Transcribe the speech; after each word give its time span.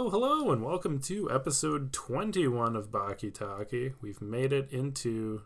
Hello, 0.00 0.08
hello, 0.08 0.50
and 0.50 0.64
welcome 0.64 0.98
to 0.98 1.30
episode 1.30 1.92
21 1.92 2.74
of 2.74 2.90
Baki 2.90 3.30
Talki. 3.30 3.92
We've 4.00 4.22
made 4.22 4.50
it 4.50 4.72
into, 4.72 5.42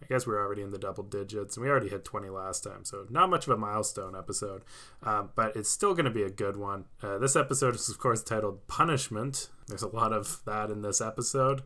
I 0.00 0.06
guess 0.06 0.24
we're 0.24 0.38
already 0.38 0.62
in 0.62 0.70
the 0.70 0.78
double 0.78 1.02
digits, 1.02 1.56
and 1.56 1.64
we 1.64 1.68
already 1.68 1.88
hit 1.88 2.04
20 2.04 2.28
last 2.28 2.62
time, 2.62 2.84
so 2.84 3.06
not 3.10 3.28
much 3.28 3.48
of 3.48 3.52
a 3.52 3.56
milestone 3.56 4.14
episode, 4.16 4.62
um, 5.02 5.30
but 5.34 5.56
it's 5.56 5.68
still 5.68 5.94
going 5.94 6.04
to 6.04 6.12
be 6.12 6.22
a 6.22 6.30
good 6.30 6.56
one. 6.56 6.84
Uh, 7.02 7.18
this 7.18 7.34
episode 7.34 7.74
is, 7.74 7.88
of 7.88 7.98
course, 7.98 8.22
titled 8.22 8.64
Punishment. 8.68 9.48
There's 9.66 9.82
a 9.82 9.88
lot 9.88 10.12
of 10.12 10.42
that 10.44 10.70
in 10.70 10.82
this 10.82 11.00
episode. 11.00 11.62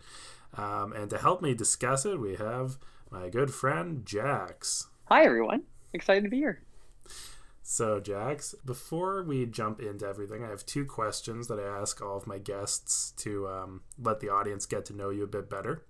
Um, 0.54 0.94
and 0.94 1.10
to 1.10 1.18
help 1.18 1.42
me 1.42 1.52
discuss 1.52 2.06
it, 2.06 2.18
we 2.18 2.36
have 2.36 2.78
my 3.10 3.28
good 3.28 3.52
friend 3.52 4.06
Jax. 4.06 4.86
Hi, 5.04 5.26
everyone. 5.26 5.64
Excited 5.92 6.24
to 6.24 6.30
be 6.30 6.38
here. 6.38 6.62
So, 7.68 7.98
Jax, 7.98 8.54
before 8.64 9.24
we 9.24 9.44
jump 9.44 9.80
into 9.80 10.06
everything, 10.06 10.44
I 10.44 10.50
have 10.50 10.64
two 10.64 10.84
questions 10.84 11.48
that 11.48 11.58
I 11.58 11.64
ask 11.64 12.00
all 12.00 12.16
of 12.16 12.24
my 12.24 12.38
guests 12.38 13.10
to 13.16 13.48
um, 13.48 13.80
let 14.00 14.20
the 14.20 14.28
audience 14.28 14.66
get 14.66 14.84
to 14.84 14.92
know 14.92 15.10
you 15.10 15.24
a 15.24 15.26
bit 15.26 15.50
better. 15.50 15.84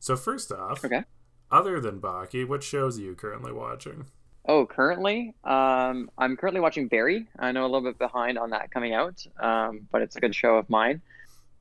So, 0.00 0.16
first 0.16 0.50
off, 0.50 0.82
Okay. 0.82 1.04
other 1.50 1.80
than 1.80 2.00
Baki, 2.00 2.48
what 2.48 2.62
shows 2.62 2.98
are 2.98 3.02
you 3.02 3.14
currently 3.14 3.52
watching? 3.52 4.06
Oh, 4.48 4.64
currently, 4.64 5.34
um, 5.44 6.10
I'm 6.16 6.34
currently 6.38 6.62
watching 6.62 6.88
Barry. 6.88 7.28
I 7.38 7.52
know 7.52 7.64
a 7.64 7.68
little 7.68 7.82
bit 7.82 7.98
behind 7.98 8.38
on 8.38 8.48
that 8.50 8.70
coming 8.70 8.94
out, 8.94 9.22
um, 9.38 9.86
but 9.92 10.00
it's 10.00 10.16
a 10.16 10.20
good 10.20 10.34
show 10.34 10.56
of 10.56 10.70
mine. 10.70 11.02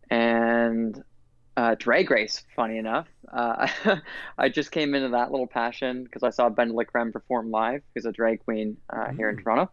And 0.10 1.04
uh, 1.58 1.76
Drag 1.78 2.10
Race, 2.10 2.44
funny 2.56 2.78
enough, 2.78 3.08
uh, 3.32 3.68
I 4.38 4.50
just 4.50 4.72
came 4.72 4.96
into 4.96 5.10
that 5.10 5.32
little 5.32 5.48
passion 5.48 6.04
because 6.04 6.24
I 6.24 6.30
saw 6.30 6.50
Ben 6.50 6.72
Lickrem 6.74 7.12
perform 7.12 7.52
live. 7.52 7.82
who's 7.94 8.06
a 8.06 8.12
drag 8.12 8.44
queen 8.46 8.78
uh, 8.90 9.12
here 9.12 9.30
in 9.30 9.38
Mm. 9.38 9.44
Toronto. 9.44 9.72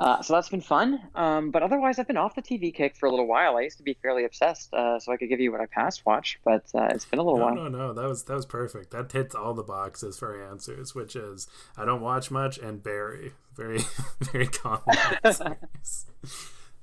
Uh, 0.00 0.22
so 0.22 0.32
that's 0.32 0.48
been 0.48 0.60
fun. 0.60 1.00
Um, 1.16 1.50
but 1.50 1.64
otherwise, 1.64 1.98
I've 1.98 2.06
been 2.06 2.16
off 2.16 2.36
the 2.36 2.40
TV 2.42 2.72
kick 2.72 2.94
for 2.94 3.06
a 3.06 3.10
little 3.10 3.26
while. 3.26 3.56
I 3.56 3.62
used 3.62 3.78
to 3.78 3.82
be 3.82 3.94
fairly 4.00 4.24
obsessed, 4.24 4.72
uh, 4.72 5.00
so 5.00 5.10
I 5.12 5.16
could 5.16 5.28
give 5.28 5.40
you 5.40 5.50
what 5.50 5.60
I 5.60 5.66
past 5.66 6.06
watched, 6.06 6.38
but 6.44 6.64
uh, 6.72 6.84
it's 6.90 7.04
been 7.04 7.18
a 7.18 7.22
little 7.24 7.40
No, 7.40 7.44
while. 7.46 7.54
no, 7.56 7.68
no. 7.68 7.92
That 7.92 8.08
was 8.08 8.22
that 8.24 8.34
was 8.34 8.46
perfect. 8.46 8.92
That 8.92 9.10
hits 9.10 9.34
all 9.34 9.54
the 9.54 9.64
boxes 9.64 10.16
for 10.16 10.40
answers, 10.40 10.94
which 10.94 11.16
is 11.16 11.48
I 11.76 11.84
don't 11.84 12.00
watch 12.00 12.30
much 12.30 12.58
and 12.58 12.80
Barry. 12.80 13.32
Very, 13.56 13.80
very 14.32 14.46
common. 14.46 14.84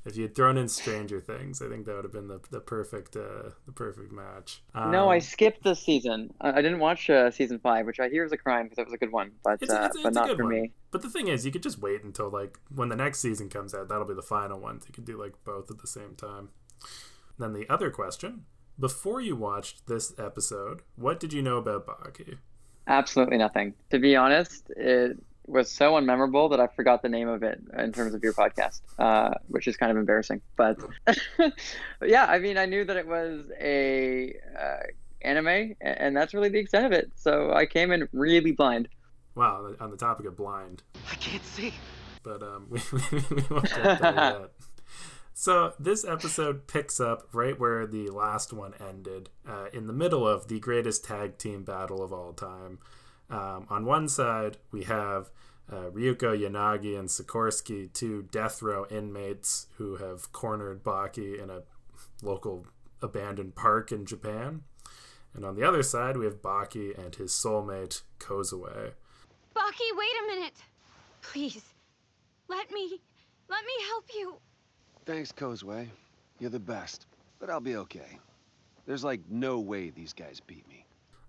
If 0.06 0.16
you 0.16 0.24
had 0.24 0.36
thrown 0.36 0.56
in 0.58 0.68
Stranger 0.68 1.20
Things, 1.20 1.62
I 1.64 1.68
think 1.68 1.86
that 1.88 1.96
would 1.96 2.04
have 2.06 2.14
been 2.14 2.28
the, 2.28 2.40
the 2.52 2.60
perfect 2.60 3.16
uh, 3.16 3.50
the 3.66 3.72
perfect 3.74 4.12
match. 4.12 4.62
No, 4.84 5.10
I 5.10 5.16
Um, 5.16 5.22
skipped 5.22 5.64
this 5.64 5.80
season. 5.82 6.32
I, 6.40 6.50
I 6.52 6.62
didn't 6.62 6.80
watch 6.80 7.10
uh, 7.10 7.32
season 7.32 7.58
five, 7.60 7.88
which 7.88 8.00
I 8.00 8.10
hear 8.10 8.24
is 8.24 8.32
a 8.32 8.38
crime 8.38 8.66
because 8.66 8.78
it 8.78 8.86
was 8.86 8.94
a 8.94 8.98
good 8.98 9.12
one, 9.12 9.32
but 9.44 9.62
It's 9.62 9.74
uh, 9.74 9.88
it's 9.88 9.98
a- 9.98 10.04
but 10.04 10.14
not 10.14 10.28
for 10.36 10.44
one. 10.44 10.54
me. 10.54 10.72
But 10.92 11.02
the 11.02 11.10
thing 11.10 11.28
is, 11.28 11.46
you 11.46 11.52
could 11.52 11.64
just 11.64 11.80
wait 11.80 12.04
until 12.04 12.30
like 12.30 12.60
when 12.74 12.90
the 12.90 12.96
next 12.96 13.20
season 13.20 13.50
comes 13.50 13.74
out. 13.74 13.90
That'll 13.90 14.06
be 14.06 14.14
the 14.14 14.22
final 14.22 14.60
one. 14.60 14.80
You 14.88 14.94
could 14.94 15.06
do 15.06 15.18
like 15.20 15.34
both 15.44 15.70
at 15.72 15.80
the 15.80 15.88
same 15.88 16.16
time. 16.16 16.50
Then 17.40 17.54
the 17.54 17.68
other 17.70 17.90
question: 17.90 18.46
Before 18.80 19.20
you 19.22 19.36
watched 19.36 19.88
this 19.88 20.14
episode, 20.20 20.84
what 20.96 21.20
did 21.20 21.34
you 21.34 21.42
know 21.42 21.58
about 21.58 21.88
Baki? 21.88 22.38
Absolutely 22.88 23.38
nothing. 23.38 23.74
To 23.90 24.00
be 24.00 24.16
honest, 24.16 24.72
it 24.78 25.18
was 25.48 25.72
so 25.72 25.94
unmemorable 25.94 26.50
that 26.50 26.60
I 26.60 26.68
forgot 26.68 27.02
the 27.02 27.10
name 27.10 27.28
of 27.28 27.44
it 27.44 27.62
in 27.78 27.92
terms 27.92 28.14
of 28.14 28.24
your 28.24 28.34
podcast, 28.34 28.82
uh, 29.00 29.36
which 29.48 29.68
is 29.68 29.78
kind 29.78 29.92
of 29.92 29.98
embarrassing. 29.98 30.42
But, 30.56 30.80
but 31.06 31.20
yeah, 32.02 32.26
I 32.26 32.40
mean, 32.40 32.58
I 32.58 32.66
knew 32.66 32.84
that 32.86 32.98
it 32.98 33.08
was 33.08 33.46
a 33.60 34.36
uh, 34.60 34.84
anime, 35.22 35.76
and 35.82 36.16
that's 36.16 36.34
really 36.34 36.50
the 36.50 36.60
extent 36.60 36.86
of 36.86 36.92
it. 36.92 37.12
So 37.16 37.54
I 37.54 37.66
came 37.66 37.92
in 37.92 38.08
really 38.12 38.52
blind. 38.52 38.88
Wow, 39.36 39.76
on 39.80 39.92
the 39.92 39.98
topic 39.98 40.26
of 40.28 40.38
blind, 40.38 40.84
I 41.12 41.16
can't 41.16 41.44
see. 41.44 41.74
but 42.24 42.42
um, 42.42 42.68
we, 42.70 42.80
we 43.12 43.44
won't 43.50 43.70
get 43.70 44.02
there 44.02 44.14
yet. 44.14 44.52
So 45.38 45.74
this 45.78 46.06
episode 46.06 46.66
picks 46.66 47.02
up 47.02 47.28
right 47.34 47.60
where 47.60 47.86
the 47.86 48.08
last 48.08 48.54
one 48.54 48.74
ended, 48.80 49.30
uh, 49.46 49.66
in 49.74 49.86
the 49.86 49.92
middle 49.92 50.26
of 50.26 50.48
the 50.48 50.62
greatest 50.62 51.04
tag 51.04 51.38
team 51.38 51.66
battle 51.66 52.02
of 52.02 52.14
all 52.14 52.32
time. 52.32 52.80
Um, 53.30 53.66
on 53.70 53.86
one 53.86 54.08
side, 54.08 54.58
we 54.72 54.84
have 54.84 55.30
uh, 55.72 55.90
Ryuko 55.92 56.38
Yanagi 56.38 56.98
and 56.98 57.10
Sikorsky, 57.10 57.92
two 57.92 58.24
death 58.32 58.62
row 58.62 58.86
inmates 58.90 59.68
who 59.78 59.96
have 59.96 60.32
cornered 60.32 60.84
Baki 60.84 61.42
in 61.42 61.50
a 61.50 61.64
local 62.22 62.68
abandoned 63.02 63.56
park 63.56 63.92
in 63.92 64.06
Japan. 64.06 64.62
And 65.34 65.44
on 65.44 65.56
the 65.56 65.68
other 65.68 65.84
side, 65.84 66.18
we 66.18 66.26
have 66.26 66.42
Baki 66.42 66.98
and 66.98 67.16
his 67.16 67.32
soulmate, 67.32 68.04
Kozue. 68.20 68.92
Baki, 69.56 69.98
wait 69.98 70.16
a 70.24 70.28
minute. 70.36 70.58
Please, 71.22 71.64
let 72.48 72.72
me, 72.72 73.00
let 73.50 73.66
me 73.66 73.74
help 73.88 74.06
you. 74.14 74.36
Thanks, 75.06 75.32
Kozue. 75.32 75.88
You're 76.40 76.50
the 76.50 76.60
best. 76.60 77.08
But 77.40 77.50
I'll 77.50 77.60
be 77.60 77.76
okay. 77.78 78.20
There's 78.86 79.04
like 79.04 79.22
no 79.30 79.60
way 79.60 79.90
these 79.90 80.14
guys 80.14 80.40
beat 80.40 80.68
me. 80.70 80.85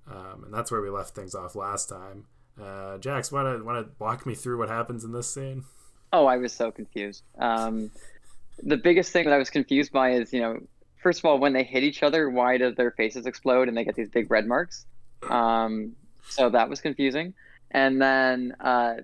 Um, 0.09 0.45
and 0.45 0.55
that's 0.55 0.71
where 0.71 0.81
we 0.81 0.91
left 0.91 1.15
things 1.15 1.35
off 1.35 1.55
last 1.55 1.89
time. 1.89 2.27
Uh, 2.61 2.99
Jax, 2.99 3.33
want 3.33 3.65
to 3.65 3.87
walk 3.99 4.25
me 4.25 4.35
through 4.35 4.59
what 4.59 4.69
happens 4.69 5.05
in 5.05 5.13
this 5.13 5.33
scene? 5.33 5.65
Oh, 6.13 6.27
I 6.27 6.37
was 6.37 6.53
so 6.53 6.71
confused. 6.71 7.23
Um, 7.39 7.91
the 8.63 8.77
biggest 8.77 9.13
thing 9.13 9.25
that 9.25 9.35
I 9.35 9.39
was 9.39 9.51
confused 9.51 9.93
by 9.93 10.13
is, 10.13 10.33
you 10.33 10.41
know, 10.41 10.61
first 11.03 11.19
of 11.19 11.25
all, 11.27 11.39
when 11.39 11.53
they 11.53 11.65
hit 11.65 11.83
each 11.83 12.03
other, 12.03 12.31
why 12.31 12.57
do 12.57 12.73
their 12.73 12.93
faces 12.93 13.27
explode 13.27 13.69
and 13.69 13.77
they 13.77 13.85
get 13.85 13.95
these 13.95 14.09
big 14.09 14.31
red 14.31 14.47
marks? 14.47 14.87
Um, 15.29 15.95
so 16.29 16.49
that 16.51 16.69
was 16.69 16.81
confusing. 16.81 17.35
And 17.71 18.01
then 18.01 18.57
uh, 18.61 18.95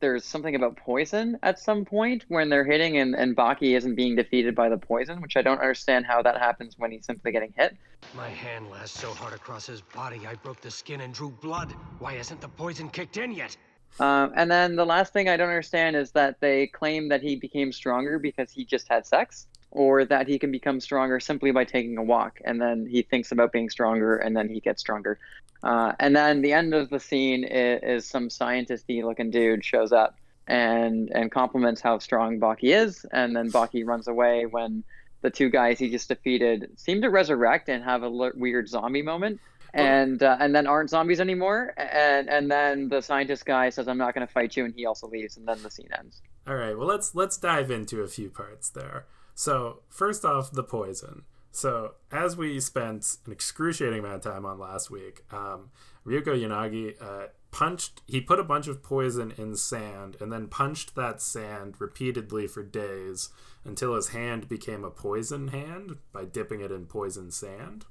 there's 0.00 0.24
something 0.24 0.54
about 0.54 0.76
poison 0.76 1.38
at 1.42 1.58
some 1.58 1.84
point 1.84 2.24
when 2.28 2.48
they're 2.48 2.64
hitting 2.64 2.98
and, 2.98 3.14
and 3.14 3.36
Baki 3.36 3.76
isn't 3.76 3.94
being 3.94 4.16
defeated 4.16 4.54
by 4.54 4.68
the 4.68 4.78
poison, 4.78 5.20
which 5.20 5.36
I 5.36 5.42
don't 5.42 5.60
understand 5.60 6.06
how 6.06 6.22
that 6.22 6.38
happens 6.38 6.76
when 6.78 6.92
he's 6.92 7.06
simply 7.06 7.32
getting 7.32 7.52
hit. 7.56 7.76
My 8.16 8.28
hand 8.28 8.70
lashed 8.70 8.94
so 8.94 9.12
hard 9.12 9.34
across 9.34 9.66
his 9.66 9.80
body, 9.94 10.20
I 10.26 10.34
broke 10.36 10.60
the 10.60 10.70
skin 10.70 11.00
and 11.00 11.12
drew 11.12 11.30
blood. 11.42 11.68
Why 11.98 12.14
hasn't 12.14 12.40
the 12.40 12.48
poison 12.48 12.88
kicked 12.88 13.16
in 13.16 13.32
yet? 13.32 13.56
Um, 14.00 14.32
and 14.36 14.50
then 14.50 14.76
the 14.76 14.86
last 14.86 15.12
thing 15.12 15.28
I 15.28 15.36
don't 15.36 15.48
understand 15.48 15.96
is 15.96 16.12
that 16.12 16.40
they 16.40 16.68
claim 16.68 17.08
that 17.08 17.20
he 17.20 17.36
became 17.36 17.72
stronger 17.72 18.18
because 18.18 18.52
he 18.52 18.64
just 18.64 18.88
had 18.88 19.06
sex, 19.06 19.46
or 19.70 20.04
that 20.04 20.28
he 20.28 20.38
can 20.38 20.52
become 20.52 20.80
stronger 20.80 21.20
simply 21.20 21.50
by 21.50 21.64
taking 21.64 21.98
a 21.98 22.02
walk. 22.02 22.38
And 22.44 22.60
then 22.60 22.86
he 22.88 23.02
thinks 23.02 23.32
about 23.32 23.52
being 23.52 23.68
stronger, 23.68 24.16
and 24.16 24.36
then 24.36 24.48
he 24.48 24.60
gets 24.60 24.80
stronger. 24.80 25.18
Uh, 25.62 25.92
and 25.98 26.14
then 26.14 26.42
the 26.42 26.52
end 26.52 26.74
of 26.74 26.88
the 26.90 27.00
scene 27.00 27.44
is, 27.44 27.80
is 27.82 28.08
some 28.08 28.28
scientisty 28.28 29.02
looking 29.02 29.30
dude 29.30 29.64
shows 29.64 29.92
up 29.92 30.16
and 30.46 31.10
and 31.10 31.30
compliments 31.30 31.80
how 31.80 31.98
strong 31.98 32.40
Baki 32.40 32.74
is, 32.74 33.04
and 33.12 33.36
then 33.36 33.50
Baki 33.50 33.86
runs 33.86 34.08
away 34.08 34.46
when 34.46 34.84
the 35.20 35.30
two 35.30 35.50
guys 35.50 35.78
he 35.78 35.90
just 35.90 36.08
defeated 36.08 36.70
seem 36.76 37.02
to 37.02 37.10
resurrect 37.10 37.68
and 37.68 37.82
have 37.82 38.02
a 38.02 38.06
l- 38.06 38.32
weird 38.34 38.68
zombie 38.68 39.02
moment 39.02 39.40
and 39.74 40.22
uh, 40.22 40.36
and 40.40 40.54
then 40.54 40.66
aren't 40.66 40.90
zombies 40.90 41.20
anymore. 41.20 41.74
And 41.76 42.28
and 42.28 42.50
then 42.50 42.88
the 42.88 43.00
scientist 43.02 43.44
guy 43.44 43.70
says, 43.70 43.88
"I'm 43.88 43.98
not 43.98 44.14
going 44.14 44.26
to 44.26 44.32
fight 44.32 44.56
you," 44.56 44.64
and 44.64 44.74
he 44.74 44.86
also 44.86 45.08
leaves. 45.08 45.36
And 45.36 45.46
then 45.46 45.62
the 45.62 45.70
scene 45.70 45.88
ends. 45.98 46.22
All 46.46 46.54
right, 46.54 46.76
well 46.76 46.88
let's 46.88 47.14
let's 47.14 47.36
dive 47.36 47.70
into 47.70 48.00
a 48.02 48.08
few 48.08 48.30
parts 48.30 48.70
there. 48.70 49.06
So 49.34 49.80
first 49.88 50.24
off, 50.24 50.50
the 50.50 50.64
poison. 50.64 51.22
So 51.58 51.94
as 52.12 52.36
we 52.36 52.60
spent 52.60 53.16
an 53.26 53.32
excruciating 53.32 53.98
amount 53.98 54.24
of 54.24 54.32
time 54.32 54.46
on 54.46 54.60
last 54.60 54.92
week, 54.92 55.24
um, 55.32 55.70
Ryuko 56.06 56.28
Yanagi 56.28 56.94
uh, 57.02 57.26
punched. 57.50 58.00
He 58.06 58.20
put 58.20 58.38
a 58.38 58.44
bunch 58.44 58.68
of 58.68 58.80
poison 58.80 59.32
in 59.36 59.56
sand 59.56 60.16
and 60.20 60.32
then 60.32 60.46
punched 60.46 60.94
that 60.94 61.20
sand 61.20 61.74
repeatedly 61.80 62.46
for 62.46 62.62
days 62.62 63.30
until 63.64 63.96
his 63.96 64.10
hand 64.10 64.48
became 64.48 64.84
a 64.84 64.90
poison 64.90 65.48
hand 65.48 65.96
by 66.12 66.24
dipping 66.24 66.60
it 66.60 66.70
in 66.70 66.86
poison 66.86 67.32
sand. 67.32 67.86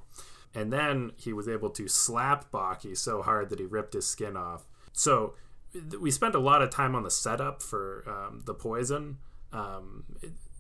And 0.56 0.72
then 0.72 1.12
he 1.18 1.34
was 1.34 1.50
able 1.50 1.72
to 1.72 1.90
slap 1.90 2.50
Baki 2.50 2.96
so 2.96 3.22
hard 3.22 3.50
that 3.50 3.60
he 3.60 3.66
ripped 3.66 3.96
his 3.96 4.08
skin 4.08 4.38
off. 4.38 4.66
So 4.94 5.34
we 6.00 6.10
spent 6.10 6.36
a 6.36 6.40
lot 6.40 6.62
of 6.62 6.70
time 6.70 6.96
on 6.96 7.04
the 7.04 7.12
setup 7.12 7.62
for 7.62 8.06
um, 8.08 8.44
the 8.46 8.54
poison. 8.54 9.18
Um, 9.52 10.06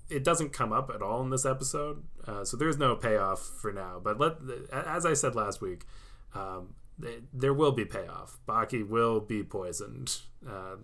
it, 0.10 0.16
it 0.16 0.24
doesn't 0.24 0.54
come 0.54 0.72
up 0.72 0.92
at 0.94 1.02
all 1.02 1.22
in 1.22 1.30
this 1.30 1.46
episode, 1.46 2.04
uh, 2.26 2.44
so 2.44 2.58
there's 2.58 2.78
no 2.78 2.96
payoff 2.96 3.42
for 3.42 3.72
now. 3.72 4.00
But 4.04 4.20
let, 4.20 4.38
as 4.72 5.06
I 5.06 5.14
said 5.14 5.36
last 5.36 5.62
week, 5.62 5.86
um, 6.34 6.76
th- 7.02 7.24
there 7.34 7.54
will 7.54 7.72
be 7.72 7.86
payoff. 7.86 8.40
Baki 8.48 8.88
will 8.88 9.20
be 9.20 9.44
poisoned, 9.44 10.18
uh, 10.48 10.78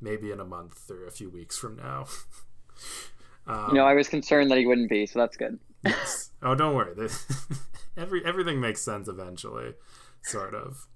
maybe 0.00 0.30
in 0.30 0.40
a 0.40 0.44
month 0.44 0.90
or 0.90 1.06
a 1.06 1.10
few 1.10 1.30
weeks 1.30 1.56
from 1.58 1.76
now. 1.76 2.06
um, 3.46 3.68
You 3.68 3.74
know, 3.74 3.86
I 3.86 3.94
was 3.94 4.08
concerned 4.08 4.50
that 4.50 4.58
he 4.58 4.66
wouldn't 4.66 4.90
be, 4.90 5.06
so 5.06 5.18
that's 5.18 5.36
good. 5.36 5.58
yes. 5.84 6.30
Oh, 6.42 6.54
don't 6.54 6.74
worry. 6.74 6.94
Every 7.96 8.24
everything 8.24 8.60
makes 8.60 8.80
sense 8.80 9.08
eventually, 9.08 9.74
sort 10.22 10.54
of. 10.54 10.86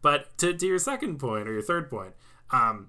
But 0.00 0.38
to, 0.38 0.54
to 0.54 0.66
your 0.66 0.78
second 0.78 1.18
point 1.18 1.48
or 1.48 1.52
your 1.52 1.62
third 1.62 1.90
point, 1.90 2.14
um, 2.50 2.88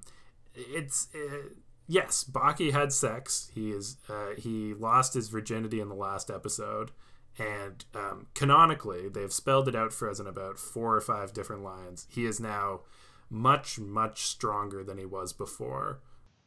it's 0.53 1.07
uh, 1.15 1.49
yes, 1.87 2.23
Baki 2.23 2.71
had 2.71 2.93
sex. 2.93 3.51
He 3.53 3.71
is 3.71 3.97
uh, 4.09 4.35
he 4.37 4.73
lost 4.73 5.13
his 5.13 5.29
virginity 5.29 5.79
in 5.79 5.89
the 5.89 5.95
last 5.95 6.29
episode, 6.29 6.91
and 7.37 7.85
um, 7.95 8.27
canonically 8.33 9.09
they've 9.09 9.33
spelled 9.33 9.67
it 9.67 9.75
out 9.75 9.93
for 9.93 10.09
us 10.09 10.19
in 10.19 10.27
about 10.27 10.59
four 10.59 10.95
or 10.95 11.01
five 11.01 11.33
different 11.33 11.63
lines. 11.63 12.05
He 12.09 12.25
is 12.25 12.39
now 12.39 12.81
much 13.29 13.79
much 13.79 14.25
stronger 14.25 14.83
than 14.83 14.97
he 14.97 15.05
was 15.05 15.33
before. 15.33 15.99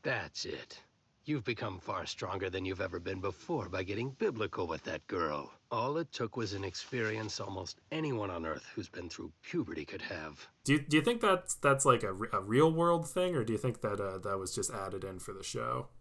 That's 0.03 0.45
it. 0.45 0.81
You've 1.27 1.45
become 1.45 1.79
far 1.79 2.07
stronger 2.07 2.49
than 2.49 2.65
you've 2.65 2.81
ever 2.81 2.99
been 2.99 3.21
before 3.21 3.69
by 3.69 3.83
getting 3.83 4.11
biblical 4.13 4.67
with 4.67 4.83
that 4.85 5.07
girl. 5.07 5.53
All 5.71 5.99
it 5.99 6.11
took 6.13 6.37
was 6.37 6.55
an 6.55 6.65
experience 6.65 7.39
almost 7.39 7.81
anyone 7.93 8.31
on 8.31 8.47
Earth 8.47 8.67
who's 8.75 8.89
been 8.89 9.11
through 9.11 9.31
puberty 9.43 9.85
could 9.85 10.03
have. 10.03 10.49
Do 10.65 10.73
you, 10.73 10.81
do 10.81 10.97
you 10.97 11.03
think 11.03 11.21
that's 11.21 11.55
that's 11.57 11.85
like 11.85 12.03
a, 12.03 12.15
a 12.33 12.41
real 12.41 12.73
world 12.73 13.09
thing, 13.09 13.37
or 13.37 13.45
do 13.45 13.53
you 13.53 13.59
think 13.59 13.83
that 13.83 14.01
uh, 14.01 14.19
that 14.19 14.39
was 14.39 14.55
just 14.55 14.73
added 14.73 15.05
in 15.05 15.19
for 15.19 15.33
the 15.33 15.45
show? 15.45 15.89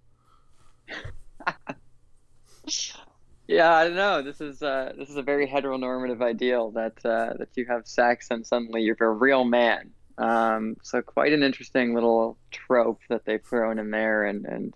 Yeah, 3.48 3.74
I 3.74 3.86
don't 3.86 3.96
know. 3.96 4.22
This 4.22 4.42
is 4.42 4.62
uh, 4.62 4.94
this 4.96 5.10
is 5.10 5.16
a 5.16 5.24
very 5.24 5.48
heteronormative 5.48 6.22
ideal 6.22 6.70
that 6.74 7.04
uh, 7.04 7.34
that 7.40 7.50
you 7.56 7.66
have 7.66 7.88
sex 7.88 8.28
and 8.30 8.46
suddenly 8.46 8.84
you're 8.84 8.96
a 9.00 9.10
real 9.10 9.44
man. 9.44 9.90
Um, 10.20 10.76
so 10.84 11.02
quite 11.02 11.34
an 11.34 11.42
interesting 11.42 11.96
little 11.96 12.38
trope 12.52 13.00
that 13.10 13.26
they've 13.26 13.44
thrown 13.44 13.80
in 13.80 13.90
there 13.90 14.26
and, 14.26 14.46
and 14.46 14.76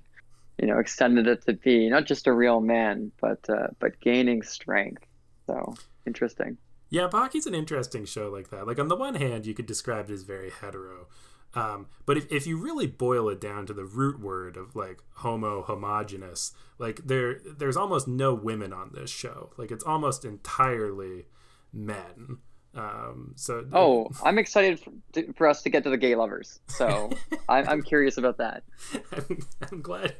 you 0.59 0.67
know 0.67 0.79
extended 0.79 1.27
it 1.27 1.45
to 1.45 1.53
be 1.53 1.89
not 1.89 2.05
just 2.05 2.27
a 2.27 2.33
real 2.33 2.61
man, 2.61 3.11
but 3.21 3.47
uh, 3.49 3.67
but 3.79 3.99
gaining 3.99 4.41
strength. 4.43 5.05
So 5.47 5.75
interesting. 6.05 6.57
Yeah, 6.89 7.07
Baki's 7.07 7.47
an 7.47 7.55
interesting 7.55 8.05
show 8.05 8.29
like 8.29 8.49
that. 8.51 8.67
Like 8.67 8.79
on 8.79 8.87
the 8.87 8.95
one 8.95 9.15
hand, 9.15 9.45
you 9.45 9.53
could 9.53 9.65
describe 9.65 10.09
it 10.09 10.13
as 10.13 10.23
very 10.23 10.51
hetero, 10.51 11.07
um, 11.55 11.87
but 12.05 12.17
if, 12.17 12.31
if 12.31 12.47
you 12.47 12.57
really 12.57 12.87
boil 12.87 13.29
it 13.29 13.39
down 13.39 13.65
to 13.67 13.73
the 13.73 13.85
root 13.85 14.19
word 14.19 14.57
of 14.57 14.75
like 14.75 15.03
homo 15.15 15.61
homogenous, 15.63 16.51
like 16.79 17.01
there 17.05 17.39
there's 17.45 17.77
almost 17.77 18.07
no 18.07 18.33
women 18.33 18.73
on 18.73 18.91
this 18.93 19.09
show. 19.09 19.51
Like 19.57 19.71
it's 19.71 19.83
almost 19.83 20.25
entirely 20.25 21.25
men. 21.71 22.39
Um, 22.75 23.33
so 23.35 23.65
Oh, 23.71 24.09
I'm 24.23 24.39
excited 24.39 24.79
for, 24.79 24.91
to, 25.13 25.31
for 25.33 25.47
us 25.47 25.61
to 25.63 25.69
get 25.69 25.83
to 25.83 25.89
the 25.89 25.97
gay 25.97 26.15
lovers. 26.15 26.59
So 26.67 27.11
I'm, 27.49 27.67
I'm 27.69 27.83
curious 27.83 28.17
about 28.17 28.37
that. 28.37 28.63
I'm, 29.11 29.47
I'm 29.71 29.81
glad 29.81 30.15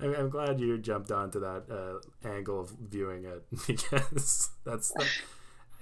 I'm, 0.00 0.14
I'm 0.14 0.30
glad 0.30 0.60
you 0.60 0.78
jumped 0.78 1.10
onto 1.10 1.40
that 1.40 1.64
uh, 1.70 2.28
angle 2.28 2.60
of 2.60 2.70
viewing 2.70 3.24
it 3.24 3.44
because 3.66 4.50
that's 4.64 4.92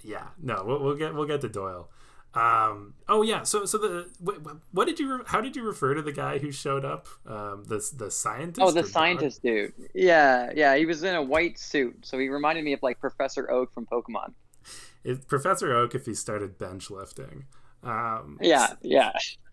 yeah 0.03 0.29
no 0.41 0.65
we'll, 0.65 0.83
we'll 0.83 0.97
get 0.97 1.15
we'll 1.15 1.27
get 1.27 1.43
to 1.43 1.49
Doyle. 1.49 1.91
Um, 2.33 2.95
oh 3.09 3.23
yeah, 3.23 3.43
so 3.43 3.65
so 3.65 3.77
the 3.77 4.09
what, 4.21 4.39
what 4.71 4.87
did 4.87 5.01
you 5.01 5.17
re- 5.17 5.25
how 5.27 5.41
did 5.41 5.57
you 5.57 5.65
refer 5.65 5.95
to 5.95 6.03
the 6.03 6.13
guy 6.13 6.39
who 6.39 6.53
showed 6.53 6.85
up? 6.85 7.09
Um, 7.27 7.65
the 7.67 7.85
the 7.97 8.11
scientist. 8.11 8.61
Oh, 8.61 8.71
the 8.71 8.81
or 8.81 8.83
dog? 8.83 8.93
scientist 8.93 9.43
dude. 9.43 9.73
Yeah, 9.95 10.53
yeah. 10.55 10.77
He 10.77 10.87
was 10.87 11.03
in 11.03 11.15
a 11.17 11.23
white 11.23 11.59
suit, 11.59 12.07
so 12.07 12.19
he 12.19 12.29
reminded 12.29 12.65
me 12.65 12.73
of 12.73 12.83
like 12.85 13.01
Professor 13.01 13.51
Oak 13.51 13.73
from 13.73 13.85
Pokemon. 13.87 14.33
It's 15.05 15.25
Professor 15.25 15.75
Oak 15.75 15.95
if 15.95 16.07
he 16.07 16.15
started 16.15 16.59
bench 16.59 16.91
lifting. 16.91 17.45
Um, 17.83 18.39
Yeah, 18.41 18.75
yeah. 18.83 19.13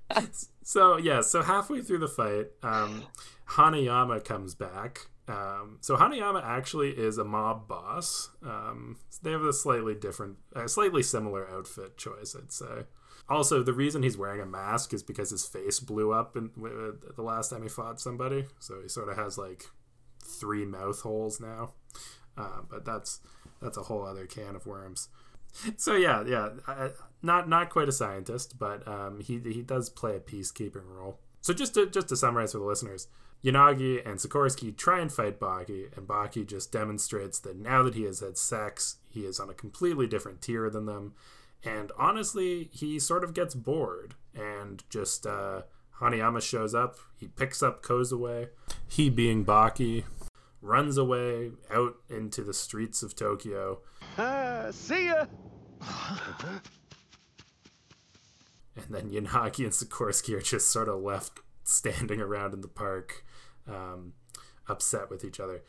so 0.64 0.98
yeah, 0.98 1.22
so 1.22 1.42
halfway 1.42 1.82
through 1.82 2.00
the 2.00 2.08
fight, 2.08 2.48
um, 2.64 3.04
Hanayama 3.52 4.24
comes 4.24 4.56
back. 4.56 5.08
Um, 5.28 5.78
so 5.82 5.98
Hanayama 5.98 6.42
actually 6.44 6.92
is 6.92 7.18
a 7.18 7.26
mob 7.26 7.68
boss. 7.68 8.30
Um, 8.44 8.98
they 9.22 9.32
have 9.32 9.44
a 9.44 9.52
slightly 9.54 9.94
different, 9.96 10.38
a 10.56 10.70
slightly 10.70 11.04
similar 11.04 11.50
outfit 11.50 11.98
choice, 11.98 12.36
I'd 12.38 12.52
say. 12.52 12.84
Also, 13.30 13.62
the 13.62 13.74
reason 13.74 14.04
he's 14.04 14.18
wearing 14.18 14.40
a 14.40 14.46
mask 14.46 14.94
is 14.94 15.04
because 15.04 15.32
his 15.32 15.46
face 15.46 15.82
blew 15.82 16.14
up 16.14 16.38
in, 16.38 16.52
w- 16.56 16.98
the 17.16 17.22
last 17.22 17.50
time 17.50 17.62
he 17.62 17.68
fought 17.68 18.00
somebody. 18.00 18.46
So 18.60 18.82
he 18.82 18.88
sort 18.88 19.10
of 19.10 19.18
has 19.18 19.38
like 19.38 19.66
three 20.24 20.64
mouth 20.66 21.02
holes 21.02 21.42
now. 21.42 21.74
Uh, 22.38 22.62
but 22.70 22.86
that's 22.86 23.20
that's 23.62 23.78
a 23.78 23.82
whole 23.84 24.06
other 24.06 24.28
can 24.28 24.56
of 24.56 24.66
worms. 24.66 25.10
So 25.78 25.96
yeah, 25.96 26.24
yeah, 26.26 26.50
not 27.24 27.50
not 27.50 27.70
quite 27.70 27.90
a 27.90 27.92
scientist, 27.92 28.60
but 28.60 28.88
um, 28.88 29.20
he 29.22 29.40
he 29.40 29.64
does 29.64 29.90
play 29.90 30.16
a 30.16 30.20
peacekeeping 30.20 30.88
role. 30.88 31.20
So 31.42 31.54
just 31.54 31.74
to 31.74 31.88
just 31.88 32.10
to 32.10 32.16
summarize 32.16 32.52
for 32.52 32.60
the 32.60 32.66
listeners, 32.66 33.08
Yanagi 33.44 34.06
and 34.06 34.20
Sikorsky 34.20 34.76
try 34.76 35.00
and 35.00 35.12
fight 35.12 35.40
Baki, 35.40 35.96
and 35.96 36.08
Baki 36.08 36.46
just 36.46 36.72
demonstrates 36.72 37.40
that 37.40 37.58
now 37.58 37.84
that 37.84 37.96
he 37.96 38.04
has 38.04 38.20
had 38.20 38.38
sex, 38.38 38.98
he 39.10 39.22
is 39.26 39.40
on 39.40 39.50
a 39.50 39.54
completely 39.54 40.08
different 40.08 40.42
tier 40.42 40.70
than 40.70 40.86
them. 40.86 41.14
And 41.64 41.92
honestly, 41.98 42.70
he 42.72 43.00
sort 43.00 43.24
of 43.24 43.34
gets 43.34 43.56
bored 43.56 44.16
and 44.36 44.84
just 44.90 45.26
uh, 45.26 45.64
Hanayama 46.00 46.42
shows 46.42 46.76
up. 46.76 46.98
He 47.20 47.28
picks 47.28 47.64
up 47.64 47.84
Kozue, 47.84 48.50
he 48.88 49.10
being 49.10 49.44
Baki, 49.44 50.04
runs 50.62 50.98
away 50.98 51.52
out 51.72 51.96
into 52.10 52.44
the 52.44 52.54
streets 52.54 53.02
of 53.04 53.16
Tokyo. 53.16 53.80
Ah, 54.18 54.68
see 54.72 55.08
ya! 55.08 55.26
and 58.76 58.86
then 58.90 59.10
Yanagi 59.10 59.64
and 59.64 59.72
Sikorsky 59.74 60.34
are 60.36 60.42
just 60.42 60.70
sort 60.72 60.90
of 60.90 61.02
left 61.02 61.40
standing 61.64 62.22
around 62.22 62.54
in 62.54 62.62
the 62.62 62.68
park, 62.68 63.24
um, 63.68 64.14
upset 64.68 65.10
with 65.10 65.24
each 65.24 65.40
other. 65.40 65.62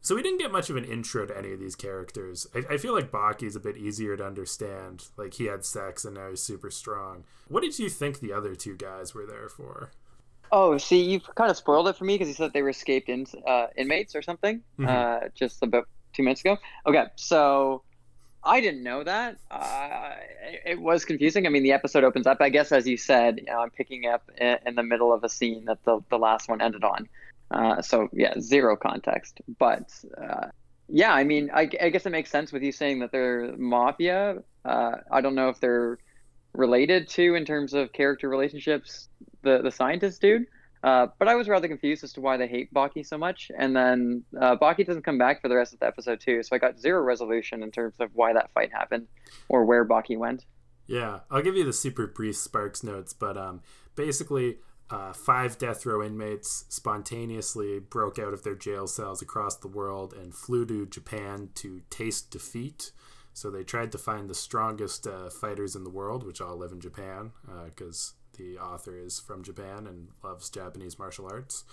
So 0.00 0.14
we 0.14 0.22
didn't 0.22 0.38
get 0.38 0.52
much 0.52 0.68
of 0.68 0.76
an 0.76 0.84
intro 0.84 1.24
to 1.24 1.36
any 1.36 1.52
of 1.54 1.60
these 1.60 1.74
characters. 1.74 2.46
I, 2.54 2.74
I 2.74 2.76
feel 2.76 2.92
like 2.94 3.10
Baki's 3.10 3.56
a 3.56 3.60
bit 3.60 3.78
easier 3.78 4.16
to 4.18 4.26
understand. 4.26 5.06
Like 5.16 5.34
he 5.34 5.46
had 5.46 5.64
sex 5.64 6.04
and 6.04 6.14
now 6.14 6.28
he's 6.28 6.42
super 6.42 6.70
strong. 6.70 7.24
What 7.48 7.62
did 7.62 7.78
you 7.78 7.88
think 7.88 8.20
the 8.20 8.32
other 8.32 8.54
two 8.54 8.76
guys 8.76 9.14
were 9.14 9.24
there 9.24 9.48
for? 9.48 9.92
Oh, 10.52 10.76
see, 10.76 11.02
you've 11.02 11.34
kind 11.36 11.50
of 11.50 11.56
spoiled 11.56 11.88
it 11.88 11.96
for 11.96 12.04
me 12.04 12.14
because 12.14 12.28
you 12.28 12.34
said 12.34 12.52
they 12.52 12.60
were 12.60 12.68
escaped 12.68 13.08
in, 13.08 13.26
uh, 13.46 13.68
inmates 13.78 14.14
or 14.14 14.20
something 14.20 14.62
Mhm. 14.78 14.88
uh, 14.88 15.28
just 15.34 15.62
about 15.62 15.88
two 16.12 16.22
minutes 16.22 16.42
ago. 16.42 16.58
Okay, 16.86 17.06
so 17.16 17.82
I 18.44 18.60
didn't 18.60 18.82
know 18.82 19.02
that. 19.04 19.38
Uh, 19.50 20.10
it, 20.64 20.80
was 20.80 21.04
confusing. 21.04 21.46
I 21.46 21.48
mean, 21.48 21.62
the 21.62 21.72
episode 21.72 22.04
opens 22.04 22.26
up, 22.26 22.38
I 22.40 22.50
guess, 22.50 22.72
as 22.72 22.86
you 22.86 22.96
said, 22.96 23.38
you 23.38 23.44
know, 23.46 23.60
I'm 23.60 23.70
picking 23.70 24.06
up 24.06 24.30
in, 24.38 24.58
in 24.66 24.74
the 24.74 24.82
middle 24.82 25.12
of 25.12 25.24
a 25.24 25.28
scene 25.28 25.64
that 25.64 25.82
the, 25.84 26.00
the 26.10 26.18
last 26.18 26.48
one 26.48 26.60
ended 26.60 26.84
on. 26.84 27.08
Uh, 27.50 27.80
so, 27.82 28.08
yeah, 28.12 28.34
zero 28.40 28.76
context. 28.76 29.40
But 29.58 29.90
uh, 30.20 30.48
yeah, 30.88 31.12
I 31.12 31.24
mean, 31.24 31.50
I, 31.54 31.68
I 31.80 31.88
guess 31.88 32.04
it 32.06 32.10
makes 32.10 32.30
sense 32.30 32.52
with 32.52 32.62
you 32.62 32.72
saying 32.72 33.00
that 33.00 33.12
they're 33.12 33.56
mafia. 33.56 34.42
Uh, 34.64 34.96
I 35.10 35.20
don't 35.20 35.34
know 35.34 35.48
if 35.48 35.60
they're 35.60 35.98
related 36.52 37.08
to 37.08 37.34
in 37.34 37.44
terms 37.44 37.74
of 37.74 37.92
character 37.92 38.28
relationships 38.28 39.08
the 39.42 39.60
the 39.62 39.70
scientist 39.70 40.20
dude. 40.20 40.46
Uh, 40.84 41.06
but 41.18 41.28
I 41.28 41.34
was 41.34 41.48
rather 41.48 41.66
confused 41.66 42.04
as 42.04 42.12
to 42.12 42.20
why 42.20 42.36
they 42.36 42.46
hate 42.46 42.72
Baki 42.72 43.06
so 43.06 43.16
much. 43.16 43.50
And 43.58 43.74
then 43.74 44.22
uh, 44.38 44.56
Baki 44.56 44.84
doesn't 44.84 45.02
come 45.02 45.16
back 45.16 45.40
for 45.40 45.48
the 45.48 45.56
rest 45.56 45.72
of 45.72 45.80
the 45.80 45.86
episode 45.86 46.20
too, 46.20 46.42
so 46.42 46.54
I 46.54 46.58
got 46.58 46.78
zero 46.78 47.00
resolution 47.02 47.62
in 47.62 47.70
terms 47.70 47.94
of 48.00 48.10
why 48.12 48.34
that 48.34 48.52
fight 48.52 48.70
happened 48.70 49.06
or 49.48 49.64
where 49.64 49.86
Baki 49.86 50.18
went. 50.18 50.44
Yeah, 50.86 51.20
I'll 51.30 51.40
give 51.40 51.56
you 51.56 51.64
the 51.64 51.72
super 51.72 52.06
brief 52.06 52.36
Sparks 52.36 52.84
notes, 52.84 53.14
but 53.14 53.38
um, 53.38 53.62
basically, 53.96 54.58
uh, 54.90 55.14
five 55.14 55.56
death 55.56 55.86
row 55.86 56.04
inmates 56.04 56.66
spontaneously 56.68 57.78
broke 57.78 58.18
out 58.18 58.34
of 58.34 58.42
their 58.42 58.54
jail 58.54 58.86
cells 58.86 59.22
across 59.22 59.56
the 59.56 59.68
world 59.68 60.12
and 60.12 60.34
flew 60.34 60.66
to 60.66 60.84
Japan 60.84 61.48
to 61.54 61.80
taste 61.88 62.30
defeat. 62.30 62.92
So 63.32 63.50
they 63.50 63.64
tried 63.64 63.90
to 63.92 63.98
find 63.98 64.28
the 64.28 64.34
strongest 64.34 65.06
uh, 65.06 65.30
fighters 65.30 65.74
in 65.74 65.82
the 65.82 65.90
world, 65.90 66.26
which 66.26 66.42
all 66.42 66.58
live 66.58 66.72
in 66.72 66.80
Japan, 66.80 67.32
because 67.64 68.12
the 68.34 68.58
author 68.58 68.98
is 68.98 69.20
from 69.20 69.42
Japan 69.42 69.86
and 69.86 70.08
loves 70.22 70.50
Japanese 70.50 70.98
martial 70.98 71.26
arts. 71.30 71.64